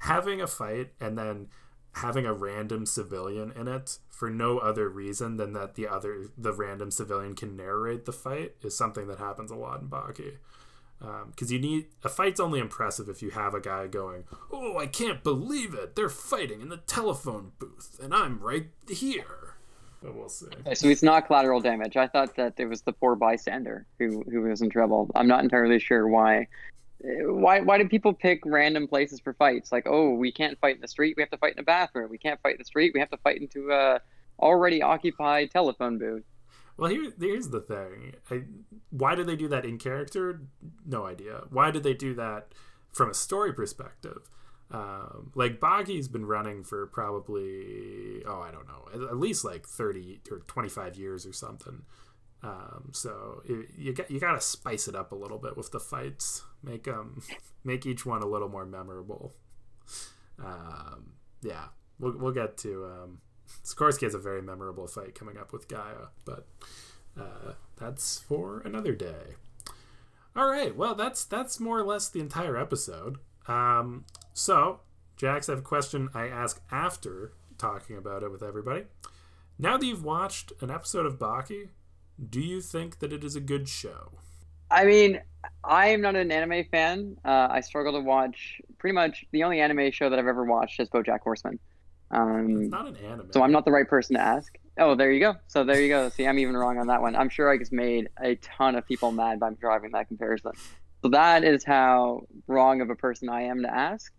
having 0.00 0.40
a 0.40 0.46
fight 0.46 0.90
and 1.00 1.18
then 1.18 1.48
having 1.94 2.26
a 2.26 2.32
random 2.32 2.86
civilian 2.86 3.52
in 3.56 3.66
it 3.66 3.98
for 4.18 4.28
no 4.28 4.58
other 4.58 4.88
reason 4.88 5.36
than 5.36 5.52
that 5.52 5.76
the 5.76 5.86
other 5.86 6.26
the 6.36 6.52
random 6.52 6.90
civilian 6.90 7.36
can 7.36 7.56
narrate 7.56 8.04
the 8.04 8.12
fight 8.12 8.56
is 8.64 8.76
something 8.76 9.06
that 9.06 9.18
happens 9.18 9.48
a 9.48 9.54
lot 9.54 9.80
in 9.80 9.86
Baki 9.88 10.38
because 10.98 11.50
um, 11.50 11.54
you 11.54 11.60
need 11.60 11.86
a 12.02 12.08
fight's 12.08 12.40
only 12.40 12.58
impressive 12.58 13.08
if 13.08 13.22
you 13.22 13.30
have 13.30 13.54
a 13.54 13.60
guy 13.60 13.86
going, 13.86 14.24
"Oh, 14.50 14.78
I 14.78 14.86
can't 14.86 15.22
believe 15.22 15.72
it! 15.72 15.94
They're 15.94 16.08
fighting 16.08 16.60
in 16.60 16.70
the 16.70 16.78
telephone 16.78 17.52
booth, 17.60 18.00
and 18.02 18.12
I'm 18.12 18.40
right 18.40 18.66
here." 18.88 19.54
But 20.02 20.16
we'll 20.16 20.28
see. 20.28 20.46
Okay, 20.46 20.74
so 20.74 20.88
it's 20.88 21.02
not 21.02 21.26
collateral 21.26 21.60
damage. 21.60 21.96
I 21.96 22.08
thought 22.08 22.34
that 22.34 22.54
it 22.56 22.66
was 22.66 22.82
the 22.82 22.92
poor 22.92 23.14
bystander 23.14 23.86
who 24.00 24.24
who 24.28 24.42
was 24.42 24.60
in 24.60 24.70
trouble. 24.70 25.08
I'm 25.14 25.28
not 25.28 25.44
entirely 25.44 25.78
sure 25.78 26.08
why. 26.08 26.48
Why 27.08 27.60
why 27.60 27.78
do 27.78 27.88
people 27.88 28.12
pick 28.12 28.40
random 28.44 28.86
places 28.86 29.20
for 29.20 29.32
fights? 29.34 29.72
Like, 29.72 29.86
oh, 29.86 30.14
we 30.14 30.30
can't 30.32 30.58
fight 30.58 30.76
in 30.76 30.80
the 30.80 30.88
street. 30.88 31.14
We 31.16 31.22
have 31.22 31.30
to 31.30 31.38
fight 31.38 31.54
in 31.54 31.58
a 31.58 31.64
bathroom. 31.64 32.10
We 32.10 32.18
can't 32.18 32.40
fight 32.42 32.52
in 32.52 32.58
the 32.58 32.64
street. 32.64 32.92
We 32.94 33.00
have 33.00 33.10
to 33.10 33.16
fight 33.18 33.40
into 33.40 33.70
a 33.70 34.00
already 34.40 34.82
occupied 34.82 35.50
telephone 35.50 35.98
booth. 35.98 36.24
Well, 36.76 36.90
here, 36.90 37.12
here's 37.18 37.48
the 37.48 37.60
thing. 37.60 38.14
I, 38.30 38.42
why 38.90 39.14
did 39.16 39.26
they 39.26 39.36
do 39.36 39.48
that 39.48 39.64
in 39.64 39.78
character? 39.78 40.42
No 40.86 41.06
idea. 41.06 41.42
Why 41.50 41.70
did 41.70 41.82
they 41.82 41.94
do 41.94 42.14
that 42.14 42.52
from 42.92 43.10
a 43.10 43.14
story 43.14 43.52
perspective? 43.52 44.30
Um, 44.70 45.32
like 45.34 45.60
Baki's 45.60 46.08
been 46.08 46.26
running 46.26 46.62
for 46.62 46.86
probably 46.88 48.22
oh 48.26 48.40
I 48.42 48.50
don't 48.50 48.68
know 48.68 49.08
at, 49.08 49.16
least 49.16 49.42
like 49.42 49.66
thirty 49.66 50.20
or 50.30 50.40
twenty 50.40 50.68
five 50.68 50.94
years 50.94 51.24
or 51.24 51.32
something. 51.32 51.82
Um, 52.42 52.90
so 52.92 53.42
it, 53.44 53.68
you 53.76 53.92
got 53.92 54.10
you 54.10 54.20
got 54.20 54.32
to 54.32 54.40
spice 54.40 54.86
it 54.86 54.94
up 54.94 55.12
a 55.12 55.16
little 55.16 55.38
bit 55.38 55.56
with 55.56 55.72
the 55.72 55.80
fights. 55.80 56.42
Make 56.62 56.84
them 56.84 57.22
make 57.64 57.86
each 57.86 58.06
one 58.06 58.22
a 58.22 58.26
little 58.26 58.48
more 58.48 58.66
memorable. 58.66 59.34
Um, 60.42 61.14
yeah, 61.42 61.66
we'll 61.98 62.16
we'll 62.16 62.32
get 62.32 62.56
to 62.58 62.84
um, 62.86 63.18
has 63.62 64.14
a 64.14 64.18
very 64.18 64.42
memorable 64.42 64.86
fight 64.86 65.14
coming 65.14 65.36
up 65.36 65.52
with 65.52 65.68
Gaia, 65.68 66.08
but 66.24 66.46
uh, 67.18 67.52
that's 67.76 68.18
for 68.20 68.60
another 68.60 68.94
day. 68.94 69.36
All 70.36 70.48
right, 70.48 70.76
well 70.76 70.94
that's 70.94 71.24
that's 71.24 71.58
more 71.58 71.78
or 71.80 71.84
less 71.84 72.08
the 72.08 72.20
entire 72.20 72.56
episode. 72.56 73.18
Um, 73.48 74.04
so, 74.32 74.80
Jax, 75.16 75.48
I 75.48 75.52
have 75.52 75.60
a 75.60 75.62
question 75.62 76.10
I 76.14 76.28
ask 76.28 76.60
after 76.70 77.32
talking 77.56 77.96
about 77.96 78.22
it 78.22 78.30
with 78.30 78.42
everybody. 78.42 78.84
Now 79.58 79.76
that 79.76 79.84
you've 79.84 80.04
watched 80.04 80.52
an 80.60 80.70
episode 80.70 81.06
of 81.06 81.18
Baki, 81.18 81.70
do 82.28 82.40
you 82.40 82.60
think 82.60 82.98
that 82.98 83.12
it 83.12 83.24
is 83.24 83.36
a 83.36 83.40
good 83.40 83.68
show? 83.68 84.12
I 84.70 84.84
mean, 84.84 85.20
I 85.64 85.88
am 85.88 86.00
not 86.00 86.16
an 86.16 86.30
anime 86.30 86.64
fan. 86.70 87.16
Uh, 87.24 87.48
I 87.50 87.60
struggle 87.60 87.92
to 87.94 88.00
watch 88.00 88.60
pretty 88.78 88.94
much 88.94 89.24
the 89.32 89.44
only 89.44 89.60
anime 89.60 89.90
show 89.92 90.10
that 90.10 90.18
I've 90.18 90.26
ever 90.26 90.44
watched 90.44 90.80
is 90.80 90.88
BoJack 90.88 91.20
Horseman. 91.20 91.58
Um, 92.10 92.62
it's 92.62 92.70
not 92.70 92.86
an 92.86 92.96
anime. 92.96 93.32
So 93.32 93.42
I'm 93.42 93.52
not 93.52 93.64
the 93.64 93.70
right 93.70 93.88
person 93.88 94.16
to 94.16 94.22
ask. 94.22 94.58
Oh, 94.78 94.94
there 94.94 95.10
you 95.10 95.20
go. 95.20 95.34
So 95.48 95.64
there 95.64 95.80
you 95.80 95.88
go. 95.88 96.08
See, 96.08 96.26
I'm 96.26 96.38
even 96.38 96.56
wrong 96.56 96.78
on 96.78 96.86
that 96.86 97.02
one. 97.02 97.16
I'm 97.16 97.28
sure 97.28 97.50
I 97.50 97.58
just 97.58 97.72
made 97.72 98.08
a 98.22 98.36
ton 98.36 98.76
of 98.76 98.86
people 98.86 99.12
mad 99.12 99.40
by 99.40 99.50
driving 99.50 99.92
that 99.92 100.08
comparison. 100.08 100.52
So 101.02 101.08
that 101.10 101.44
is 101.44 101.64
how 101.64 102.22
wrong 102.46 102.80
of 102.80 102.90
a 102.90 102.94
person 102.94 103.28
I 103.28 103.42
am 103.42 103.62
to 103.62 103.72
ask. 103.72 104.12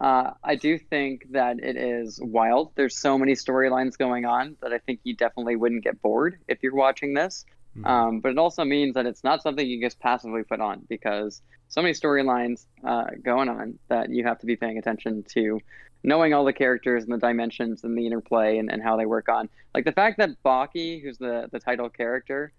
Uh, 0.00 0.32
I 0.42 0.56
do 0.56 0.78
think 0.78 1.30
that 1.30 1.60
it 1.60 1.76
is 1.76 2.20
wild. 2.20 2.72
There's 2.74 2.98
so 2.98 3.16
many 3.16 3.32
storylines 3.32 3.96
going 3.96 4.24
on 4.24 4.56
that 4.60 4.72
I 4.72 4.78
think 4.78 5.00
you 5.04 5.14
definitely 5.14 5.56
wouldn't 5.56 5.84
get 5.84 6.02
bored 6.02 6.38
if 6.48 6.62
you're 6.62 6.74
watching 6.74 7.14
this. 7.14 7.44
Mm-hmm. 7.76 7.86
Um, 7.86 8.20
but 8.20 8.30
it 8.30 8.38
also 8.38 8.64
means 8.64 8.94
that 8.94 9.06
it's 9.06 9.24
not 9.24 9.42
something 9.42 9.66
you 9.66 9.80
just 9.80 9.98
passively 9.98 10.42
put 10.44 10.60
on 10.60 10.84
because 10.88 11.42
so 11.68 11.82
many 11.82 11.94
storylines 11.94 12.66
uh, 12.84 13.06
going 13.22 13.48
on 13.48 13.78
that 13.88 14.10
you 14.10 14.24
have 14.24 14.38
to 14.40 14.46
be 14.46 14.56
paying 14.56 14.78
attention 14.78 15.24
to 15.30 15.60
knowing 16.04 16.34
all 16.34 16.44
the 16.44 16.52
characters 16.52 17.04
and 17.04 17.12
the 17.12 17.18
dimensions 17.18 17.82
and 17.82 17.96
the 17.96 18.06
interplay 18.06 18.58
and, 18.58 18.70
and 18.70 18.82
how 18.82 18.96
they 18.96 19.06
work 19.06 19.28
on 19.28 19.48
like 19.74 19.84
the 19.84 19.92
fact 19.92 20.18
that 20.18 20.30
Baki, 20.44 21.02
who's 21.02 21.18
the 21.18 21.48
the 21.50 21.58
title 21.58 21.88
character, 21.88 22.52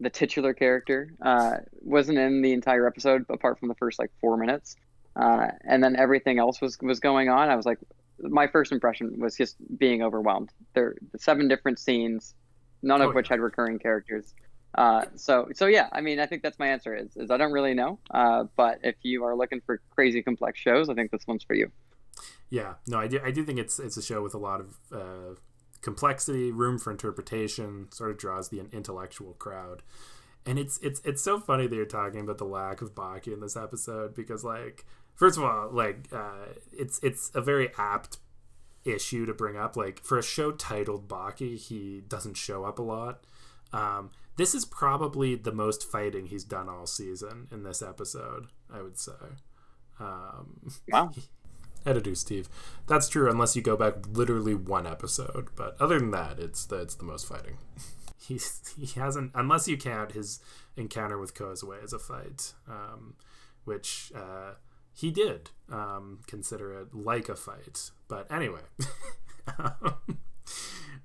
the 0.00 0.10
titular 0.10 0.52
character, 0.52 1.14
uh, 1.22 1.56
wasn't 1.80 2.18
in 2.18 2.42
the 2.42 2.52
entire 2.52 2.86
episode 2.86 3.24
apart 3.30 3.58
from 3.58 3.68
the 3.68 3.74
first 3.76 3.98
like 3.98 4.10
four 4.20 4.36
minutes, 4.36 4.76
uh, 5.16 5.48
and 5.64 5.82
then 5.82 5.96
everything 5.96 6.38
else 6.38 6.60
was 6.60 6.78
was 6.80 7.00
going 7.00 7.28
on. 7.28 7.48
I 7.48 7.56
was 7.56 7.66
like, 7.66 7.78
my 8.18 8.46
first 8.46 8.72
impression 8.72 9.18
was 9.18 9.36
just 9.36 9.56
being 9.78 10.02
overwhelmed. 10.02 10.50
There, 10.74 10.96
the 11.12 11.18
seven 11.18 11.48
different 11.48 11.78
scenes, 11.78 12.34
none 12.82 13.00
of 13.00 13.10
oh, 13.10 13.12
which 13.12 13.26
yeah. 13.26 13.34
had 13.34 13.40
recurring 13.40 13.78
characters. 13.78 14.34
Uh, 14.74 15.04
so 15.16 15.48
so 15.54 15.66
yeah, 15.66 15.88
I 15.92 16.00
mean, 16.00 16.18
I 16.18 16.26
think 16.26 16.42
that's 16.42 16.58
my 16.58 16.68
answer. 16.68 16.94
Is 16.94 17.16
is 17.16 17.30
I 17.30 17.36
don't 17.36 17.52
really 17.52 17.74
know, 17.74 17.98
uh, 18.10 18.44
but 18.56 18.78
if 18.82 18.96
you 19.02 19.24
are 19.24 19.36
looking 19.36 19.60
for 19.60 19.80
crazy 19.90 20.22
complex 20.22 20.58
shows, 20.58 20.88
I 20.88 20.94
think 20.94 21.10
this 21.10 21.26
one's 21.26 21.44
for 21.44 21.54
you. 21.54 21.70
Yeah, 22.48 22.74
no, 22.86 22.98
I 22.98 23.06
do. 23.06 23.20
I 23.22 23.30
do 23.30 23.44
think 23.44 23.58
it's 23.58 23.78
it's 23.78 23.96
a 23.96 24.02
show 24.02 24.22
with 24.22 24.34
a 24.34 24.38
lot 24.38 24.60
of 24.60 24.76
uh, 24.92 25.34
complexity, 25.82 26.50
room 26.50 26.78
for 26.78 26.90
interpretation. 26.90 27.88
Sort 27.92 28.10
of 28.10 28.18
draws 28.18 28.48
the 28.48 28.66
intellectual 28.72 29.34
crowd, 29.34 29.82
and 30.46 30.58
it's 30.58 30.78
it's 30.78 31.00
it's 31.04 31.22
so 31.22 31.38
funny 31.38 31.66
that 31.66 31.74
you're 31.74 31.84
talking 31.84 32.20
about 32.20 32.38
the 32.38 32.44
lack 32.44 32.82
of 32.82 32.94
Baki 32.94 33.32
in 33.32 33.40
this 33.40 33.56
episode 33.56 34.14
because, 34.14 34.44
like, 34.44 34.84
first 35.14 35.38
of 35.38 35.44
all, 35.44 35.70
like, 35.70 36.08
uh, 36.12 36.46
it's 36.72 36.98
it's 37.02 37.30
a 37.34 37.40
very 37.40 37.70
apt 37.78 38.18
issue 38.84 39.24
to 39.26 39.32
bring 39.32 39.56
up. 39.56 39.76
Like, 39.76 40.02
for 40.02 40.18
a 40.18 40.22
show 40.22 40.50
titled 40.50 41.08
Baki, 41.08 41.56
he 41.56 42.02
doesn't 42.06 42.36
show 42.36 42.64
up 42.64 42.78
a 42.78 42.82
lot. 42.82 43.24
Um, 43.72 44.10
this 44.36 44.54
is 44.54 44.64
probably 44.64 45.36
the 45.36 45.52
most 45.52 45.88
fighting 45.90 46.26
he's 46.26 46.44
done 46.44 46.68
all 46.68 46.86
season 46.86 47.46
in 47.52 47.62
this 47.62 47.80
episode. 47.80 48.48
I 48.72 48.82
would 48.82 48.98
say. 48.98 49.12
Um, 50.00 50.72
wow. 50.88 51.12
Editor 51.86 52.14
Steve. 52.14 52.48
That's 52.86 53.08
true 53.08 53.28
unless 53.28 53.56
you 53.56 53.62
go 53.62 53.76
back 53.76 53.94
literally 54.08 54.54
one 54.54 54.86
episode. 54.86 55.48
But 55.56 55.76
other 55.80 55.98
than 55.98 56.12
that, 56.12 56.38
it's 56.38 56.64
the, 56.64 56.76
it's 56.76 56.94
the 56.94 57.04
most 57.04 57.26
fighting. 57.26 57.58
He's, 58.22 58.74
he 58.78 58.98
hasn't, 59.00 59.32
unless 59.34 59.68
you 59.68 59.76
count 59.76 60.12
his 60.12 60.40
encounter 60.76 61.18
with 61.18 61.34
Kozue 61.34 61.82
as 61.82 61.92
a 61.92 61.98
fight, 61.98 62.52
um, 62.68 63.14
which 63.64 64.12
uh, 64.14 64.52
he 64.94 65.10
did 65.10 65.50
um, 65.70 66.20
consider 66.26 66.72
it 66.80 66.94
like 66.94 67.28
a 67.28 67.36
fight. 67.36 67.90
But 68.08 68.30
anyway, 68.30 68.60
what 69.56 69.96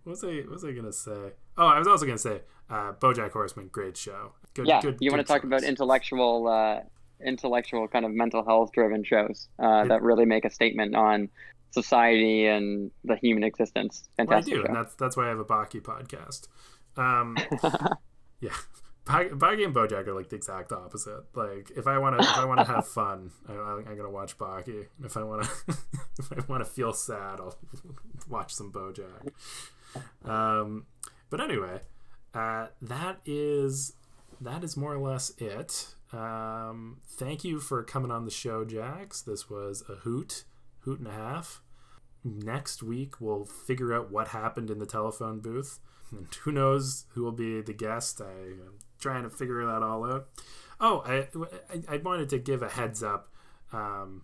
was 0.05 0.23
I 0.23 0.37
what 0.37 0.49
was 0.51 0.65
I 0.65 0.71
gonna 0.71 0.93
say? 0.93 1.33
Oh, 1.57 1.67
I 1.67 1.79
was 1.79 1.87
also 1.87 2.05
gonna 2.05 2.17
say 2.17 2.41
uh, 2.69 2.93
BoJack 2.93 3.31
Horseman, 3.31 3.69
great 3.71 3.97
show. 3.97 4.33
Good, 4.53 4.67
yeah, 4.67 4.81
good, 4.81 4.97
you 4.99 5.11
want 5.11 5.25
to 5.25 5.33
talk 5.33 5.43
about 5.43 5.63
intellectual 5.63 6.47
uh, 6.47 6.81
intellectual 7.25 7.87
kind 7.87 8.05
of 8.05 8.11
mental 8.11 8.43
health 8.43 8.71
driven 8.73 9.03
shows 9.03 9.47
uh, 9.59 9.85
that 9.85 10.01
really 10.01 10.25
make 10.25 10.45
a 10.45 10.49
statement 10.49 10.95
on 10.95 11.29
society 11.71 12.47
and 12.47 12.91
the 13.03 13.15
human 13.15 13.43
existence. 13.43 14.09
Fantastic 14.17 14.53
well, 14.53 14.61
I 14.61 14.63
do, 14.63 14.65
show. 14.65 14.67
and 14.67 14.75
that's 14.75 14.95
that's 14.95 15.17
why 15.17 15.25
I 15.25 15.29
have 15.29 15.39
a 15.39 15.45
Baki 15.45 15.81
podcast. 15.81 16.47
Um, 16.97 17.37
yeah, 18.41 18.53
Baki 19.07 19.63
and 19.63 19.73
BoJack 19.73 20.07
are 20.07 20.13
like 20.13 20.29
the 20.29 20.35
exact 20.35 20.71
opposite. 20.71 21.23
Like 21.33 21.71
if 21.75 21.87
I 21.87 21.97
want 21.97 22.19
to 22.19 22.27
if 22.27 22.37
I 22.37 22.45
want 22.45 22.59
to 22.59 22.65
have 22.65 22.87
fun, 22.87 23.31
I, 23.47 23.53
am 23.53 23.97
gonna 23.97 24.09
watch 24.09 24.37
Baki. 24.37 24.87
If 25.03 25.15
I 25.15 25.23
want 25.23 25.43
to 25.43 25.49
if 26.19 26.31
I 26.31 26.43
want 26.47 26.63
to 26.63 26.69
feel 26.69 26.93
sad, 26.93 27.39
I'll 27.39 27.57
watch 28.27 28.53
some 28.53 28.71
BoJack. 28.71 29.31
Um, 30.29 30.85
but 31.29 31.39
anyway, 31.39 31.81
uh, 32.33 32.67
that 32.81 33.19
is 33.25 33.93
that 34.41 34.63
is 34.63 34.75
more 34.75 34.93
or 34.93 34.99
less 34.99 35.31
it. 35.37 35.93
Um, 36.11 37.01
thank 37.07 37.43
you 37.43 37.59
for 37.59 37.83
coming 37.83 38.11
on 38.11 38.25
the 38.25 38.31
show, 38.31 38.65
Jax. 38.65 39.21
This 39.21 39.49
was 39.49 39.83
a 39.89 39.95
hoot, 39.95 40.43
hoot 40.81 40.99
and 40.99 41.07
a 41.07 41.11
half. 41.11 41.61
Next 42.23 42.83
week, 42.83 43.21
we'll 43.21 43.45
figure 43.45 43.93
out 43.93 44.11
what 44.11 44.29
happened 44.29 44.69
in 44.69 44.79
the 44.79 44.85
telephone 44.85 45.39
booth. 45.39 45.79
And 46.11 46.27
who 46.43 46.51
knows 46.51 47.05
who 47.09 47.23
will 47.23 47.31
be 47.31 47.61
the 47.61 47.73
guest? 47.73 48.21
I 48.21 48.31
am 48.31 48.79
trying 48.99 49.23
to 49.23 49.29
figure 49.29 49.65
that 49.65 49.83
all 49.83 50.05
out. 50.05 50.27
Oh, 50.79 51.03
I, 51.05 51.27
I, 51.73 51.95
I 51.95 51.97
wanted 51.97 52.29
to 52.29 52.37
give 52.37 52.61
a 52.61 52.69
heads 52.69 53.01
up 53.01 53.29
um, 53.73 54.23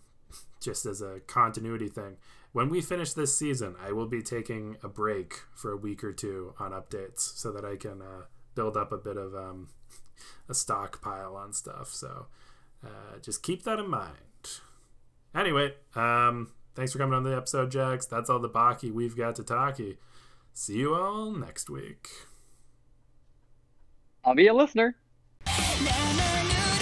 just 0.61 0.85
as 0.85 1.01
a 1.01 1.19
continuity 1.27 1.89
thing. 1.89 2.17
When 2.51 2.69
we 2.69 2.81
finish 2.81 3.13
this 3.13 3.35
season, 3.37 3.75
I 3.83 3.91
will 3.91 4.05
be 4.05 4.21
taking 4.21 4.77
a 4.83 4.87
break 4.87 5.41
for 5.55 5.71
a 5.71 5.77
week 5.77 6.03
or 6.03 6.13
two 6.13 6.53
on 6.59 6.71
updates 6.71 7.35
so 7.35 7.51
that 7.51 7.65
I 7.65 7.75
can 7.75 8.01
uh, 8.01 8.25
build 8.53 8.77
up 8.77 8.91
a 8.91 8.97
bit 8.97 9.17
of 9.17 9.33
um, 9.33 9.69
a 10.49 10.53
stockpile 10.53 11.35
on 11.35 11.53
stuff. 11.53 11.89
So 11.89 12.27
uh, 12.85 13.17
just 13.21 13.41
keep 13.41 13.63
that 13.63 13.79
in 13.79 13.89
mind. 13.89 14.61
Anyway, 15.35 15.73
um, 15.95 16.51
thanks 16.75 16.91
for 16.91 16.99
coming 16.99 17.15
on 17.15 17.23
the 17.23 17.35
episode, 17.35 17.71
Jax. 17.71 18.05
That's 18.05 18.29
all 18.29 18.39
the 18.39 18.49
Baki 18.49 18.91
we've 18.91 19.17
got 19.17 19.35
to 19.37 19.43
talkie. 19.43 19.97
See 20.55 20.77
you 20.77 20.93
all 20.93 21.31
next 21.31 21.69
week. 21.69 22.09
I'll 24.23 24.35
be 24.35 24.47
a 24.47 24.53
listener. 24.53 24.95
Never 25.45 26.43
knew 26.43 26.72